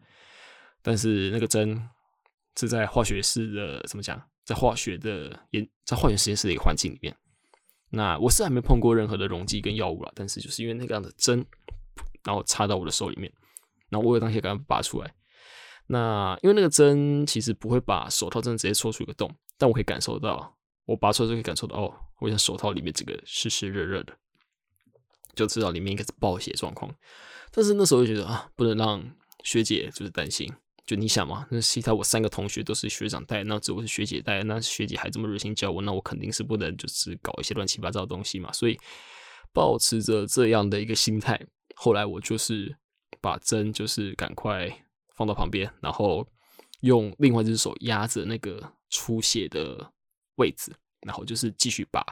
[0.83, 1.89] 但是那个针
[2.57, 7.17] 是在化学室的怎么讲，在化学的研在化学实验室的一个环境里面，
[7.91, 11.45] 那我是还没碰过任何的溶剂跟药物了，但是就是因为那个样的针，
[12.25, 13.33] 然后插到我的手里面，
[13.89, 15.15] 然后我有当下赶快拔出来。
[15.87, 19.35] 那因为那个针其实不会把手套针直接戳出一个洞。
[19.59, 20.57] 但我可以感受到，
[20.87, 24.17] 我拔出来就可以感受到，哦，我像手套里面这个湿湿热热的，
[25.35, 26.91] 就知道里面应该是爆血状况。
[27.51, 29.05] 但是那时候就觉得啊，不能让
[29.45, 30.51] 学姐就是担心。
[30.87, 38.53] 就你想嘛，那其他我三个同学都是学长带，那只我是学姐带，那学姐还这么热心教我，那我肯定是不能就是搞一些乱七八糟的东西嘛。
[38.53, 38.79] 所以
[39.53, 41.41] 保持着这样的一个心态，
[41.77, 42.77] 后来我就是
[43.21, 46.27] 把针就是赶快放到旁边，然后
[46.81, 48.73] 用另外一只手压着那个。
[48.93, 49.93] 出血的
[50.35, 50.75] 位置，
[51.07, 52.05] 然后就是继续把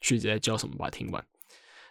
[0.00, 1.26] 学姐在教什么，把它听完。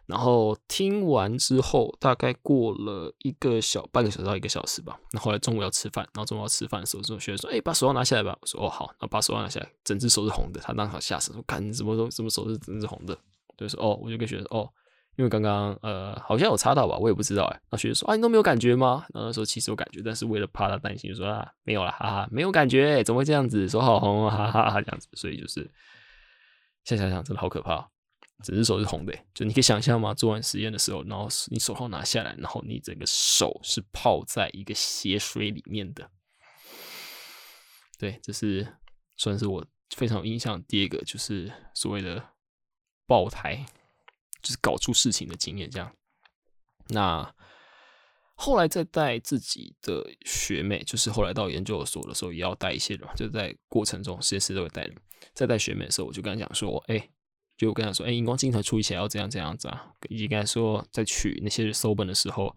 [0.08, 4.98] 然后听完之后，大概过了一个小半个小时到一个小时吧。
[5.12, 10.62] 那后来中午要吃饭，然后中午要吃饭的时候，这种学生说：“哎，把手套拿下来吧。”我说：“哦，好。”那把手套拿下来，整只手是红的。
[10.62, 13.18] 他当场吓死，说：“看你怎么都怎么手是整只红的？”
[13.58, 14.70] 就说：“哦。”我就跟学生说：“哦。”
[15.18, 17.60] 因为刚刚呃好像有插到吧，我也不知道哎。
[17.72, 19.04] 那学生说啊，你都没有感觉吗？
[19.16, 23.68] 然后说其实有感觉，但是为了怕他担心，就说啊没有了，哈哈，没有感觉，怎么会这样子？
[23.68, 25.08] 手好红，哈哈哈，这样子。
[25.14, 25.70] 所以就是
[26.84, 27.90] 现在想想真的好可怕，
[28.44, 29.18] 整只手是红的。
[29.34, 30.14] 就你可以想象吗？
[30.14, 36.10] 做完实验的时候，然后你手套拿下来，然后你整个手是泡在一个血水里面的。
[37.98, 38.78] 对，这是
[39.16, 39.66] 算是我
[39.96, 42.30] 非常有印象第一个，就是所谓的
[43.06, 43.66] 爆胎。
[44.40, 45.92] 就是搞出事情的经验，这样。
[46.90, 47.36] 那
[48.36, 54.96] 后来再带自己的学妹，就是后来到研究所的时候，也要带一些人，就在过程中实验室都会带人。
[55.34, 57.10] 在带学妹的时候，我就跟她讲说：“哎，
[57.58, 62.56] 就跟他说，哎，荧光镜头处理起来要这样这样子啊。”以及跟他说，在取那些收本的时候，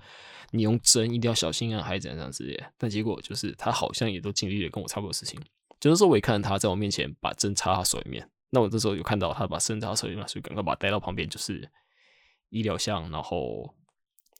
[0.51, 2.63] 你用针一定要小心啊，还是怎样怎样之类。
[2.77, 5.41] 但结果就是他好像也都经历了跟我差不多的事情。
[5.81, 8.29] 就是说，我也看到他在我面前把针插他手里面。
[8.51, 11.71] 那我这时候有看到他把针插手里面，所以赶快把他带到旁边，就是
[12.51, 13.75] 医疗箱，然后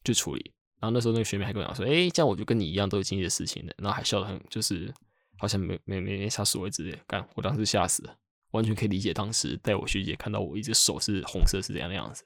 [0.05, 0.53] 就处理。
[0.81, 4.93] 然后那时候那个学妹还跟我讲说：“哎，这样我就跟你一样都有经历的事情的。”然后还笑得很，就是
[5.39, 6.99] 好像没没没没啥所谓之类。
[7.07, 8.17] 干，我当时吓死了，
[8.53, 12.25] 完全可以理解当时带我学姐看到我一只手是红色是怎样的样子。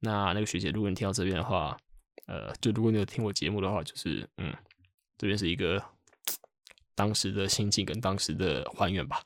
[0.00, 1.76] 那那个学姐，如果你听到这边的话，
[2.26, 4.54] 呃，就如果你有听我节目的话，就是嗯，
[5.18, 5.82] 这边是一个
[6.94, 9.22] 当时的心境跟当时的还原吧。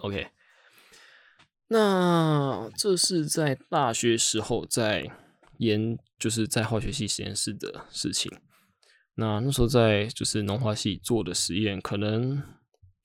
[0.00, 0.28] OK，
[1.68, 5.10] 那这是在大学时候在
[5.58, 8.30] 研，就是在化学系实验室的事情。
[9.14, 12.42] 那那时候在就是农化系做的实验，可能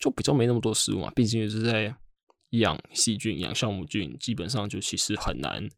[0.01, 1.09] 就比较没那么多失误嘛。
[1.15, 1.95] 毕竟也是在
[2.49, 5.69] 养细菌、养酵母菌，基本上就其实很难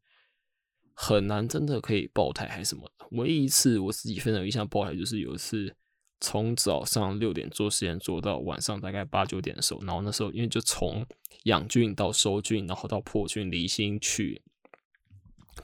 [0.96, 2.92] 很难真的可以爆胎还是什么。
[3.12, 5.76] 唯一一次我自己非常有印象爆胎，就是有一次
[6.20, 11.06] 从早上六点做实验做到晚上大概八九点的时候，然后那时候因为就从
[11.44, 14.42] 养菌到收菌，然后到破菌离心去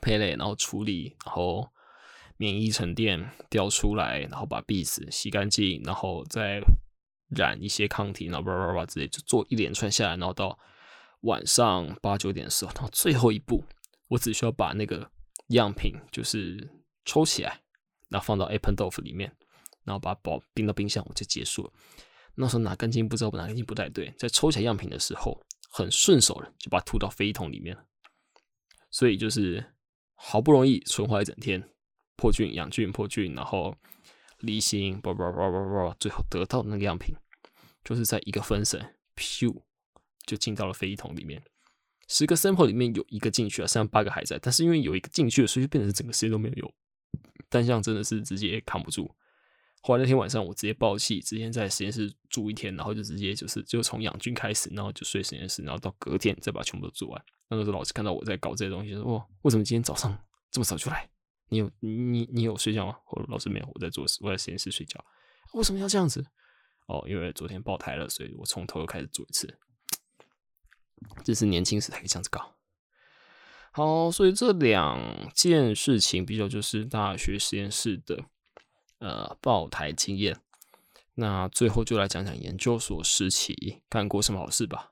[0.01, 1.70] 胚类，然后处理，然后
[2.38, 6.62] 免疫沉淀调出来，然后把壁纸洗干净，然后再
[7.30, 10.57] 染一些抗体，然后叭叭叭之类，就做一连串下来，然后到
[11.21, 13.63] 晚上八九点的时候，然后最后一步，
[14.07, 15.09] 我只需要把那个
[15.47, 16.69] 样品就是
[17.05, 17.61] 抽起来，
[18.09, 19.32] 然后放到 Appendorf 里面，
[19.84, 21.73] 然后把它保冰到冰箱，我就结束了。
[22.36, 27.84] 那时候哪根筋不知道哪根筋不太对，在抽起来样品的时候，很顺手的就把它吐到飞桶里面了。
[28.91, 29.63] 所以就是
[30.15, 31.61] 好不容易存活一整天，
[32.15, 33.75] 破菌、养菌、破菌，然后
[34.39, 37.15] 离心，叭叭叭叭叭，最后得到的那个样品，
[37.83, 39.61] 就是在一个分神，咻，
[40.25, 41.43] 就进到了飞桶里面。
[42.07, 44.39] 十个 sample 里面有一个进去了，剩下八个还在。
[44.41, 46.73] 但是因为有一个进去了，所以就变成整个实验都没有用。
[47.49, 49.13] 单向真的是直接扛不住。
[49.81, 57.25] 后来那天晚上我直接爆气，直接在实验室住一天，然后就直接就是就从养菌开始，然后就睡实验室，然后到隔天再把全部都做完。
[57.47, 60.17] 那个时候老师看到我在搞这些东西，说：“哇，为什么今天早上
[60.51, 61.09] 这么早就来？
[61.49, 65.03] 你有你你有睡觉吗？”我：“老师没有，我在做事，我在实验室睡觉。”
[65.53, 66.25] 为什么要这样子？
[66.87, 69.57] 哦，因为昨天爆胎了，所以我从头又开始做一次。
[71.23, 72.55] 这是年轻时才可以这样子搞。
[73.71, 78.25] 好，所以这两件事情比较就是大学实验室的。
[78.99, 80.41] 呃，爆胎经验。
[81.13, 84.91] 那最后就来讲讲研究所时期干过什么好事吧。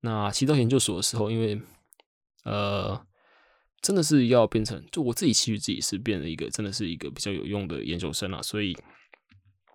[0.00, 1.62] 那提到研究所的时候，因为
[2.42, 3.06] 呃，
[3.82, 8.42] 真的是要变成，就我自己其实自己是变了一个，真的是一个比较有用的研究生啊。
[8.42, 8.76] 所以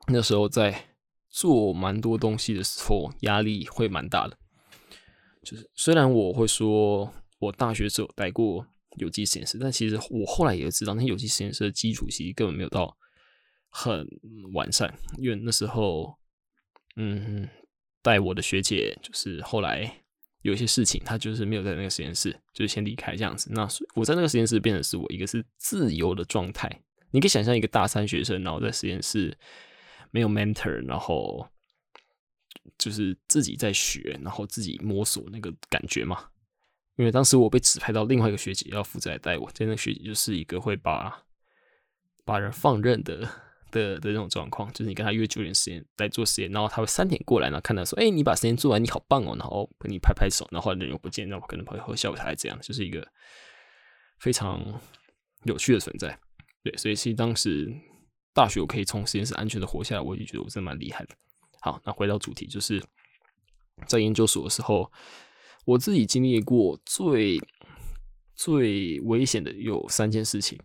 [0.08, 0.96] 那时候在
[1.30, 4.38] 做蛮多东西的时候，压力会蛮大的。
[5.44, 8.66] 就是虽然我会说我大学时候待过
[8.98, 12.98] 有机实验室，但其实我后来也知道，那有机实验室的基础其实根本没有到。
[13.78, 14.08] 很
[14.54, 16.18] 完善，因为那时候，
[16.96, 17.50] 嗯，
[18.02, 20.05] 带我的学姐就是后来
[20.46, 23.50] 有些事情，他就是没有在那个实验室，就是先离开这样子。
[23.52, 26.70] 那我在那个实验室变成是我一个是自由的状态。
[27.10, 29.36] 你可以想象一个大三学生，然后在实验室
[30.12, 31.50] 没有 mentor，然后
[32.78, 36.30] 就是自己在学，然后自己摸索那个感觉嘛。
[36.98, 41.26] 因为当时我被指派到另外一个学姐要负责来带我，在那个学姐就是一个会把
[42.24, 43.28] 把人放任的。
[43.76, 53.06] 的的这种状况，就是你跟他约九点时间来做实验，然后他会三点过来，然后看到说，哎，你把实验做完，你好棒哦，然后跟你拍拍手，然后人又不见，然后可能会会笑他这样，就是一个
[54.20, 54.82] 非常
[55.44, 56.18] 有趣的存在。
[56.64, 57.70] 对，所以其实当时
[58.34, 61.16] 大学我可以从实验室安全的活下来，我就觉得我真的蛮厉害的。
[61.60, 62.82] 好，那回到主题，就是
[63.86, 64.90] 在研究所的时候，
[65.66, 67.40] 我自己经历过最
[68.34, 70.58] 最危险的有三件事情，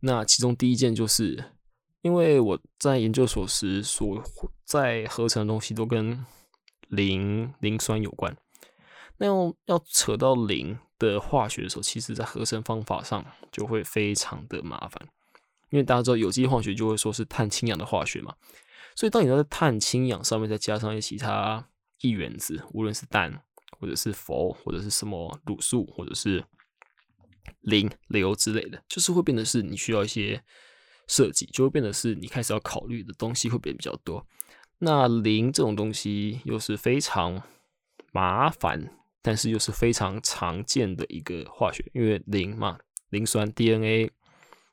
[0.00, 1.55] 那其中第一件就是。
[2.06, 4.22] 因为我在研究所时所
[4.64, 6.24] 在合成的东西都跟
[6.86, 8.36] 磷磷酸有关，
[9.16, 15.08] 那要要扯到磷的化学的时候，其实在合成方法上就会非常的麻烦。
[15.70, 18.36] 因为大家知道有机化学就会说是碳氢氧的化学嘛，
[18.94, 21.68] 所以当你要在碳氢氧上面再加上一些其他
[22.02, 23.42] 异原子，无论是氮
[23.80, 26.44] 或者是氟或者是什么卤素或者是
[27.62, 30.44] 磷硫之类的，就是会变得是你需要一些。
[31.06, 34.26] 设计就会变得是你开始要考虑的东西会变比较多。
[34.78, 37.42] 那磷这种东西又是非常
[38.12, 38.92] 麻烦，
[39.22, 42.78] 但是又是非常常见的一个化学，因为磷嘛，
[43.10, 44.10] 磷酸 DNA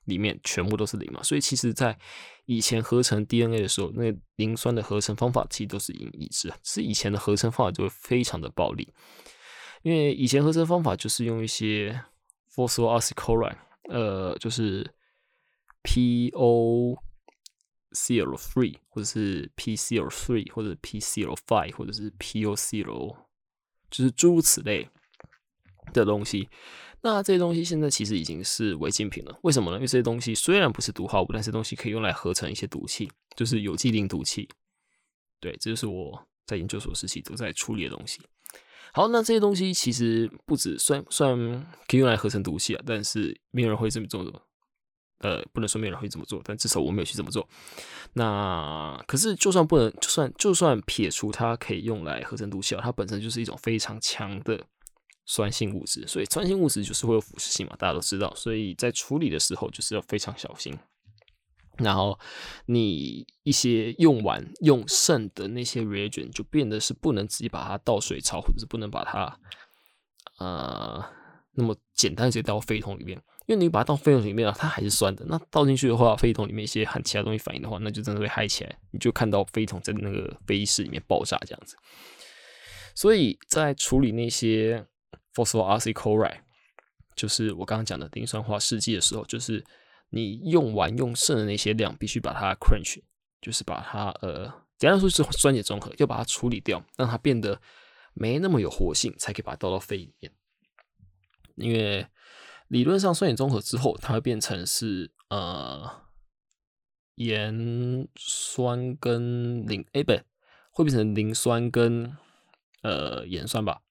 [0.06, 1.98] 里面全部都是磷嘛，所以其实在
[2.46, 8.92] 以前合成 DNA 的时候，那磷酸的合成方法其实都是已已知，是以前的合成方法就会非常的暴力，
[9.84, 12.04] 因为以前合成方法就是用一些
[12.54, 13.58] phosphoacycline
[13.90, 14.94] 呃，就是。
[15.84, 16.98] P O
[17.92, 23.16] C L three，或者是 P C L three，或者 P C L five，或者是 P O C L，
[23.92, 24.90] 就是诸如此类
[25.94, 26.50] 的东西。
[27.02, 29.38] 那这些东西现在其实已经是违禁品了。
[29.44, 29.78] 为什么呢？
[29.78, 34.50] 因为这些东西虽然不是毒化物，但是东西可以用来合成一些毒气，就是有机磷毒气。
[35.42, 38.22] 对，这就是我在研究所时期都在处理的东西。
[38.94, 41.38] 好，那这些东西其实不止算算
[41.88, 44.32] 可以用来合成毒气啊，但是没有人会这么做的。
[45.20, 47.48] 呃，不能说没有人会这么做，但至少我没有去这么做。
[48.14, 54.62] 那可是，就算不能，就算就算撇除它可以用来合成毒气，它本身就是一种非常强的
[55.26, 58.34] 酸性物质，所以酸性物质就是会有腐蚀性嘛，大家都知道。
[58.36, 60.78] 所以在处理的时候就是要非常小心。
[61.78, 62.20] 然后
[62.68, 69.40] 你一些用完用剩的那些 reagent 就变得是不能直接把它倒水槽，或者是不能把它
[70.38, 71.04] 呃
[71.54, 73.20] 那么简单直接倒废桶里面。
[73.46, 75.26] 因为你把它倒废桶里面啊，它还是酸的。
[75.28, 78.78] 那倒进去的话，废桶里面一些和其他东西反应的话，那就真的会嗨起来。
[78.92, 81.76] 你就看到废桶在那个飞机室里面爆炸这样子。
[82.96, 84.86] 所以在处理那些
[85.34, 86.40] phosphoryl chloride，
[87.16, 89.64] 就是我刚刚讲的磷酸化试剂的时候，就是
[90.10, 93.02] 你用完用剩的那些量，必须把它 crunch，
[93.42, 94.46] 就是把它呃，
[94.78, 97.60] 简单说是酸碱中和，要把它处理掉，让它变得
[98.14, 100.32] 没那么有活性，才可以把它倒到肺里面。
[101.56, 102.06] 因为
[102.68, 105.90] 理论上酸碱中和之后，它会变成是呃
[107.16, 110.24] 盐酸跟磷，哎，不对，
[110.72, 112.18] 会变成磷酸跟
[112.82, 113.82] 呃盐酸吧？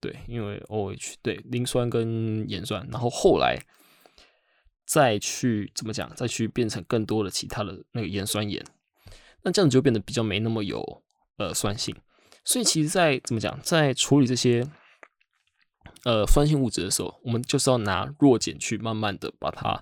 [0.00, 3.58] 对，因为 OH 对磷酸跟盐酸，然后后来
[4.86, 6.14] 再去怎么讲？
[6.14, 8.64] 再去变成更多的其他的那个盐酸盐，
[9.42, 11.02] 那这样就变得比较没那么有
[11.36, 11.94] 呃酸性。
[12.44, 14.66] 所以其实，在怎么讲，在处理这些。
[16.04, 19.80] 呃，酸性物质的时候，我们就是要拿弱碱去慢慢的把它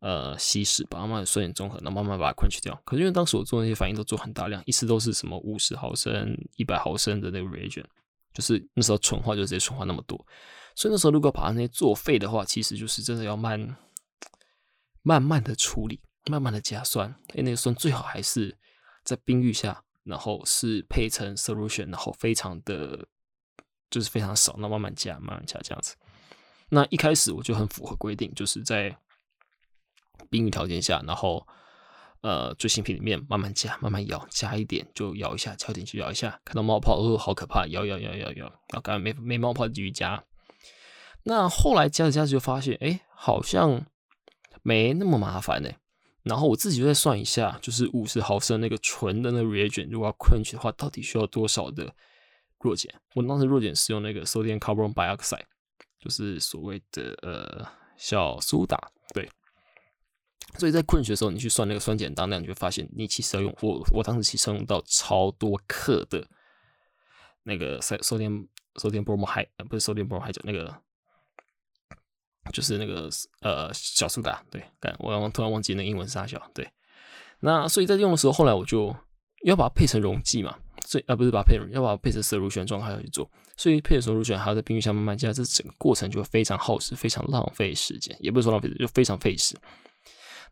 [0.00, 2.74] 呃稀释，把它慢慢酸碱中和，然后慢慢把它 quench 掉。
[2.82, 7.84] 可是因为当时我做那些反应都做很大量，一次都是什么五十毫升、一百毫升的那个 reagent，
[8.32, 10.16] 就是那时候纯化就直接纯化那么多，
[10.74, 13.76] 所以那时候如果把它那些作废的话，其实就是真的要慢
[15.02, 17.14] 慢慢的处理，慢慢的加酸。
[17.34, 18.56] 哎，那个酸最好还是
[19.02, 23.06] 在冰浴下，然后是配成 solution，然后非常的。
[23.94, 25.94] 就是非常少，那慢慢加，慢慢加这样子。
[26.68, 28.96] 那一开始我就很符合规定，就是在
[30.28, 31.46] 冰雨条件下，然后
[32.22, 40.24] 呃，最新品里面慢慢加，慢慢摇，加一点就摇一下，加一点就摇一下，看到冒泡哦，好可怕，摇摇摇摇摇，然后刚刚没没冒泡继续加。
[41.22, 43.86] 那后来加着加着就发现，哎，好像
[44.64, 45.70] 没那么麻烦呢。
[46.24, 51.94] 然后我自己就再算一下，就是五十毫升那个纯的那 reagent，如果要 quench 的话，到底需要多少的？
[52.64, 55.44] 弱碱，我当时弱碱是用那个 sodium carbon dioxide，
[56.00, 59.30] 就是所谓的呃小苏打，对。
[60.56, 66.26] 所以在困学的时候，你去算那个酸碱当量，你就发现你其实要用我我当时其实用到超多克的
[67.42, 70.74] 那个 sodium sodium bromide，不是 sodium bromide，那个
[72.52, 73.10] 就是那个
[73.40, 74.64] 呃小苏打，对。
[74.80, 76.66] 干，我突然忘记那英文是啥小，对。
[77.40, 78.94] 那所以在用的时候，后来我就
[79.44, 80.58] 要把它配成溶剂嘛。
[80.86, 89.56] 所以啊，不是把配要把配成色乳选状态去做，所以配色乳选还要在冰箱下慢慢加，这整个过程就非常耗时，非常浪费时间，也不是说浪费，就非常费时。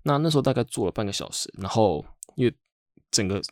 [0.02, 2.02] 那那时候大概做了半个小时，然后
[2.34, 2.54] 因为
[3.10, 3.42] 整个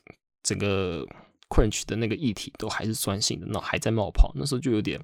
[0.41, 1.05] 整个
[1.49, 4.99] crunch 的那个液体都还是酸性的，那还在冒泡，那时候就有点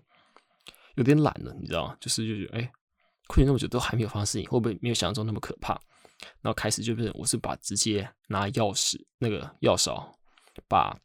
[0.96, 1.98] 有点懒了，你知道吗？
[2.02, 2.72] 就是就觉得哎，
[3.28, 5.74] 困那么久都还没有发生事情，会不会没有想象中那么可怕？
[6.42, 10.12] 然后开始就是我是把直接拿钥匙那个药勺
[10.68, 10.98] 把。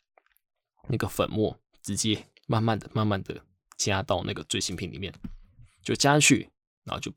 [0.89, 3.41] 那个粉末直接慢慢的、慢慢的
[3.77, 5.13] 加到那个最新品里面，
[5.83, 6.51] 就加进去，
[6.85, 7.13] 然后就，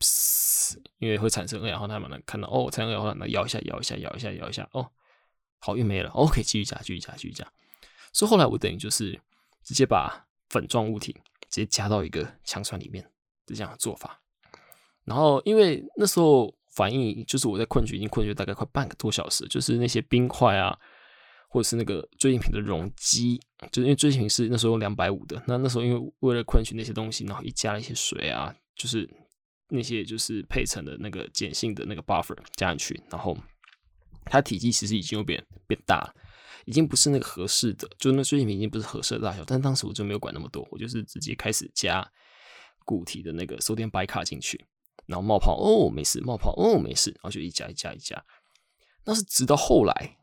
[1.00, 4.90] 因为会产生二氧化碳嘛，能看到哦，产生二氧化碳，那摇一下、摇一下、摇一下、摇一下，哦，
[5.60, 7.46] 好，运没了，OK，继续加、继续加、继续加。
[8.14, 9.20] 所以后来我等于就是
[9.64, 11.14] 直接把粉状物体
[11.50, 13.04] 直接加到一个枪栓里面
[13.46, 14.22] 的这样的做法。
[15.04, 20.80] 然后因为那时候反应就是我在困局已经困局大概快半个多小时，就是那些冰块啊。
[21.56, 23.40] 或者是那个追影品的容积，
[23.72, 29.10] 就是因为追影品是那时候用两百五的，那那时候因为为了困取那些东西，然后一加了一些水啊，就是
[29.70, 33.38] 那些就是配成的那个碱性的那个 buffer 加进去，然后
[34.26, 36.14] 它体积其实已经有变变大了，
[36.66, 42.06] 已经不是那个合适的，就那追影品已经不是合适的大小，但当时我就没有管那么多，我就是直接开始加
[42.84, 44.66] 固体的那个收电白卡进去，
[45.06, 48.22] 然后冒泡哦没事，冒泡哦没事，然后就一加一加一加，
[49.06, 50.18] 那是直到后来。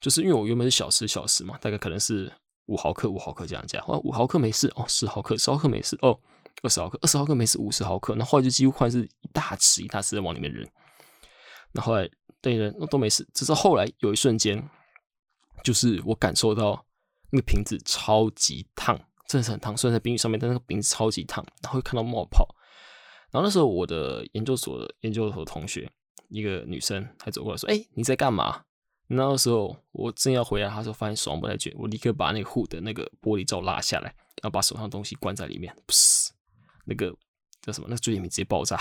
[0.00, 2.32] 就是因为我原本是小时小时嘛，大概可能是
[2.66, 6.18] 五毫克五毫克这样加，哦五毫克没事哦，十毫克十毫克没事哦，
[6.62, 10.66] 二十毫克二十毫克没事，五十毫克，那后来就几乎快是一大匙一大匙的往里面扔，
[11.72, 12.08] 那后来
[12.40, 14.68] 对人那都没事，只是后来有一瞬间，
[15.64, 16.84] 就是我感受到
[17.30, 18.96] 那个瓶子超级烫，
[19.28, 22.46] 真的是很烫，虽然在冰上面，但那个瓶子超级烫，然后会看到冒泡，
[23.30, 25.90] 然后那时候我的研究所的研究所同学
[26.28, 28.62] 一个女生还走过来说，哎你在干嘛？
[29.08, 34.06] 那个时候我正要回来，他说发现手上不太卷，我立刻把那个护的那个玻璃罩拉下来，
[34.42, 36.28] 然后把手上东西关在里面，噗，
[36.86, 37.14] 那个
[37.62, 37.86] 叫什么？
[37.88, 38.76] 那个追影瓶直接爆炸。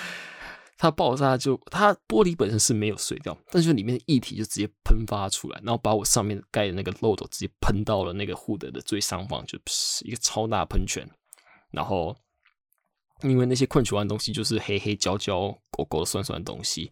[0.76, 11.08] 它爆炸就它玻璃本身是没有碎掉，但是里面的液体就直接喷发出来，然后把我上面盖的那个漏斗直接喷到了那个护的的最上方，就是一个超大喷泉。
[11.70, 12.14] 然后
[13.22, 16.90] 因为那些困取完东西就是黑黑焦焦、狗狗酸酸的东西，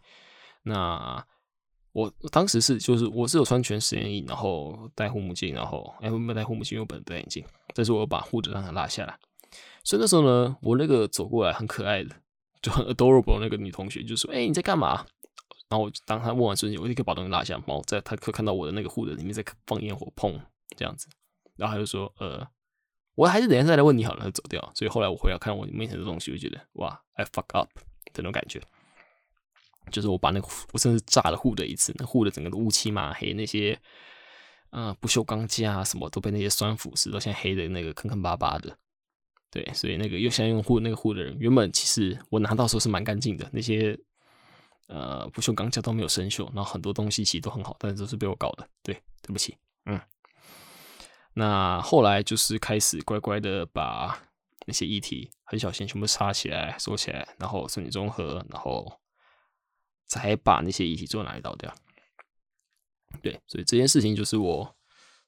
[0.63, 1.23] 那。
[1.95, 9.17] 我当时是就是我是有穿全实验衣，然后戴护目镜，然后哎没戴护目镜，我本戴眼镜，但是我把护着让它拉下来。
[9.85, 12.11] 所以那时候呢，我那个走过来很可爱的，
[12.61, 15.07] 就很 adorable 那个女同学就说：“哎，你在干嘛？”
[15.71, 20.37] 然后我当他问完之后，我立刻把东西拉下，然后在他可看到我的那个护着里面在放烟火，砰
[20.77, 21.07] 这样子。
[21.55, 22.45] 然后他就说：“呃，
[23.15, 24.73] 我还是等下再来问你好了。”他走掉。
[24.75, 27.71] 所以后来我回来看我面前的东西，我就觉得哇，I fuck up
[28.13, 28.61] 这种感觉。
[29.91, 33.79] 就是我把那个我甚至炸了护的一次，那护的整个乌漆嘛黑，那些
[34.71, 38.77] 啊不锈钢架什么都被那些酸腐蚀到，现在黑的那个坑坑巴巴的。
[39.51, 43.97] 对，所以那个又想用护那个护的人，原本其实我拿到时候是蛮干净的，那些
[44.89, 48.69] 呃不锈钢架都没有生锈，然后很多东西其实都很好，但是都是被我搞的。
[48.83, 49.57] 对，对不起，
[49.87, 50.01] 嗯。
[51.35, 54.21] 那后来就是开始乖乖的把
[54.67, 59.01] 那些议题很小心全部插起来、收起来，然后顺理综合，然后。
[60.07, 61.75] 才把那些遗体做哪里倒掉？
[63.23, 64.77] 对，所以这件事情就是我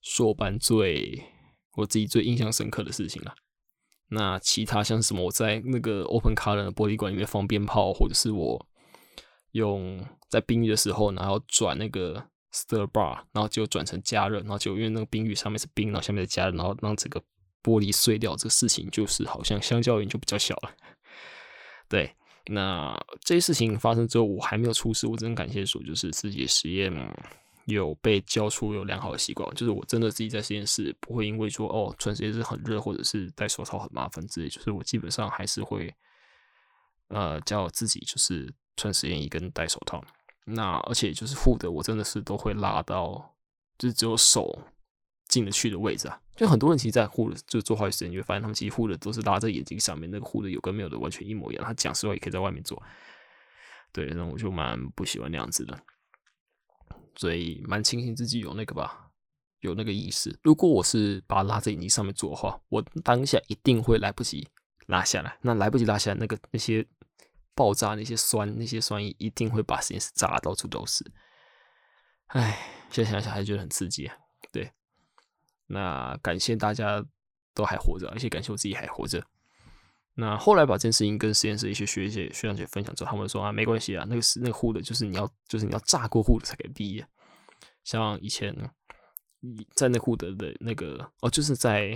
[0.02, 1.22] 硕班最
[1.74, 3.34] 我自己最印象深刻的事情了。
[4.08, 8.66] 那其他像什么，我在那个 open color 的玻璃管里面放鞭炮，或者是我
[9.52, 17.20] 用在冰浴的时候，然后转那个 stir bar，然后就转成加热，然后就因为那个冰浴上面是冰，然后下面再加热，然后让整个
[17.62, 20.74] 玻璃碎掉，这个事情就是好像相较于就比较小了。
[21.88, 22.16] 对。
[22.46, 26.92] 那这些事情发生之后，我还没有出事，我真感谢说，就是自己的实验
[27.64, 35.92] 有被教出有良好的习惯，就是我真的自己在实验室不会因为说哦，穿实验室很热，或者是戴手套很麻烦之类，就是我基本上还是会
[37.08, 40.04] 呃叫自己就是穿实验衣跟戴手套。
[40.44, 43.34] 那而且就是护的，我真的是都会拉到，
[43.76, 44.56] 就是只有手。
[45.28, 51.64] 进得去的位置啊，就很多人其实，在护的就做化学实验，你会发现他们其实护的都是拉在眼睛上面，那个护的有跟没有的完全一模一样。
[51.64, 52.80] 他讲实话也可以在外面做，
[53.92, 55.78] 对，那我就蛮不喜欢那样子的，
[57.16, 59.10] 所以蛮庆幸自己有那个吧，
[59.60, 60.38] 有那个意识。
[60.42, 64.46] 如果我是把它拉在眼睛上面做的话，我当下一定会来不及
[64.86, 65.36] 拉下来。
[65.42, 66.86] 那来不及拉下来，那个那些
[67.54, 71.04] 爆炸、那些酸、那些酸液一定会把实验室炸到处都是。
[72.28, 72.58] 唉，
[72.90, 74.16] 现在想想还觉得很刺激啊，
[75.66, 77.04] 那感谢大家
[77.54, 79.24] 都还活着，而且感谢我自己还活着。
[80.18, 87.06] 那后来把这件事情跟实验室一些学姐、学长姐分享之后，他们说啊，没关系啊，那个是那个护的，就是你要，就是你要炸过护的才可以毕业。
[87.84, 88.54] 像以前
[89.74, 91.88] 在那护的的那个哦，就是在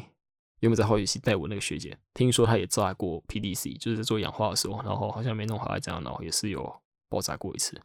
[0.58, 7.80] 原本在化学系带我那个学姐，听说她也炸过 PDC，就是在做氧化的时候，然后好像没弄好，这样，然后也是有爆炸过一次。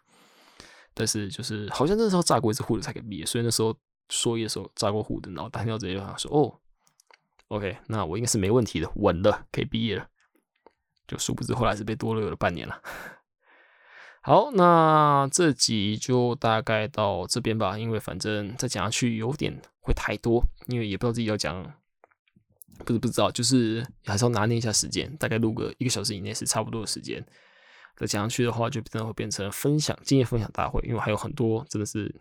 [0.93, 3.77] 但是就是好像那时候炸过一次护的才给毕业，所以那时候。
[4.09, 6.59] 说的时候炸过护的，然后单挑直接就说：“哦
[7.47, 10.07] ，OK，那我应该是没问题的，稳了，可以毕业了。”
[11.07, 12.81] 就殊不知后来是被多了有了半年了。
[14.21, 21.63] 好，那这集就大概到这边吧，因为反正再讲下去有点会太多，因为也不知道自己要讲，
[22.85, 27.25] 不是不知道，就是还是要拿捏一下时间，大概录个一个小时以内是差不多的时间。
[27.97, 32.15] 再讲下去的话，就真的会变成分享经验分享大会，因为还有很多真的是。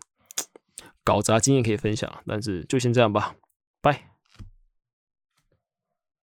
[1.03, 3.35] 搞砸经验可以分享，但是就先这样吧，
[3.81, 4.14] 拜。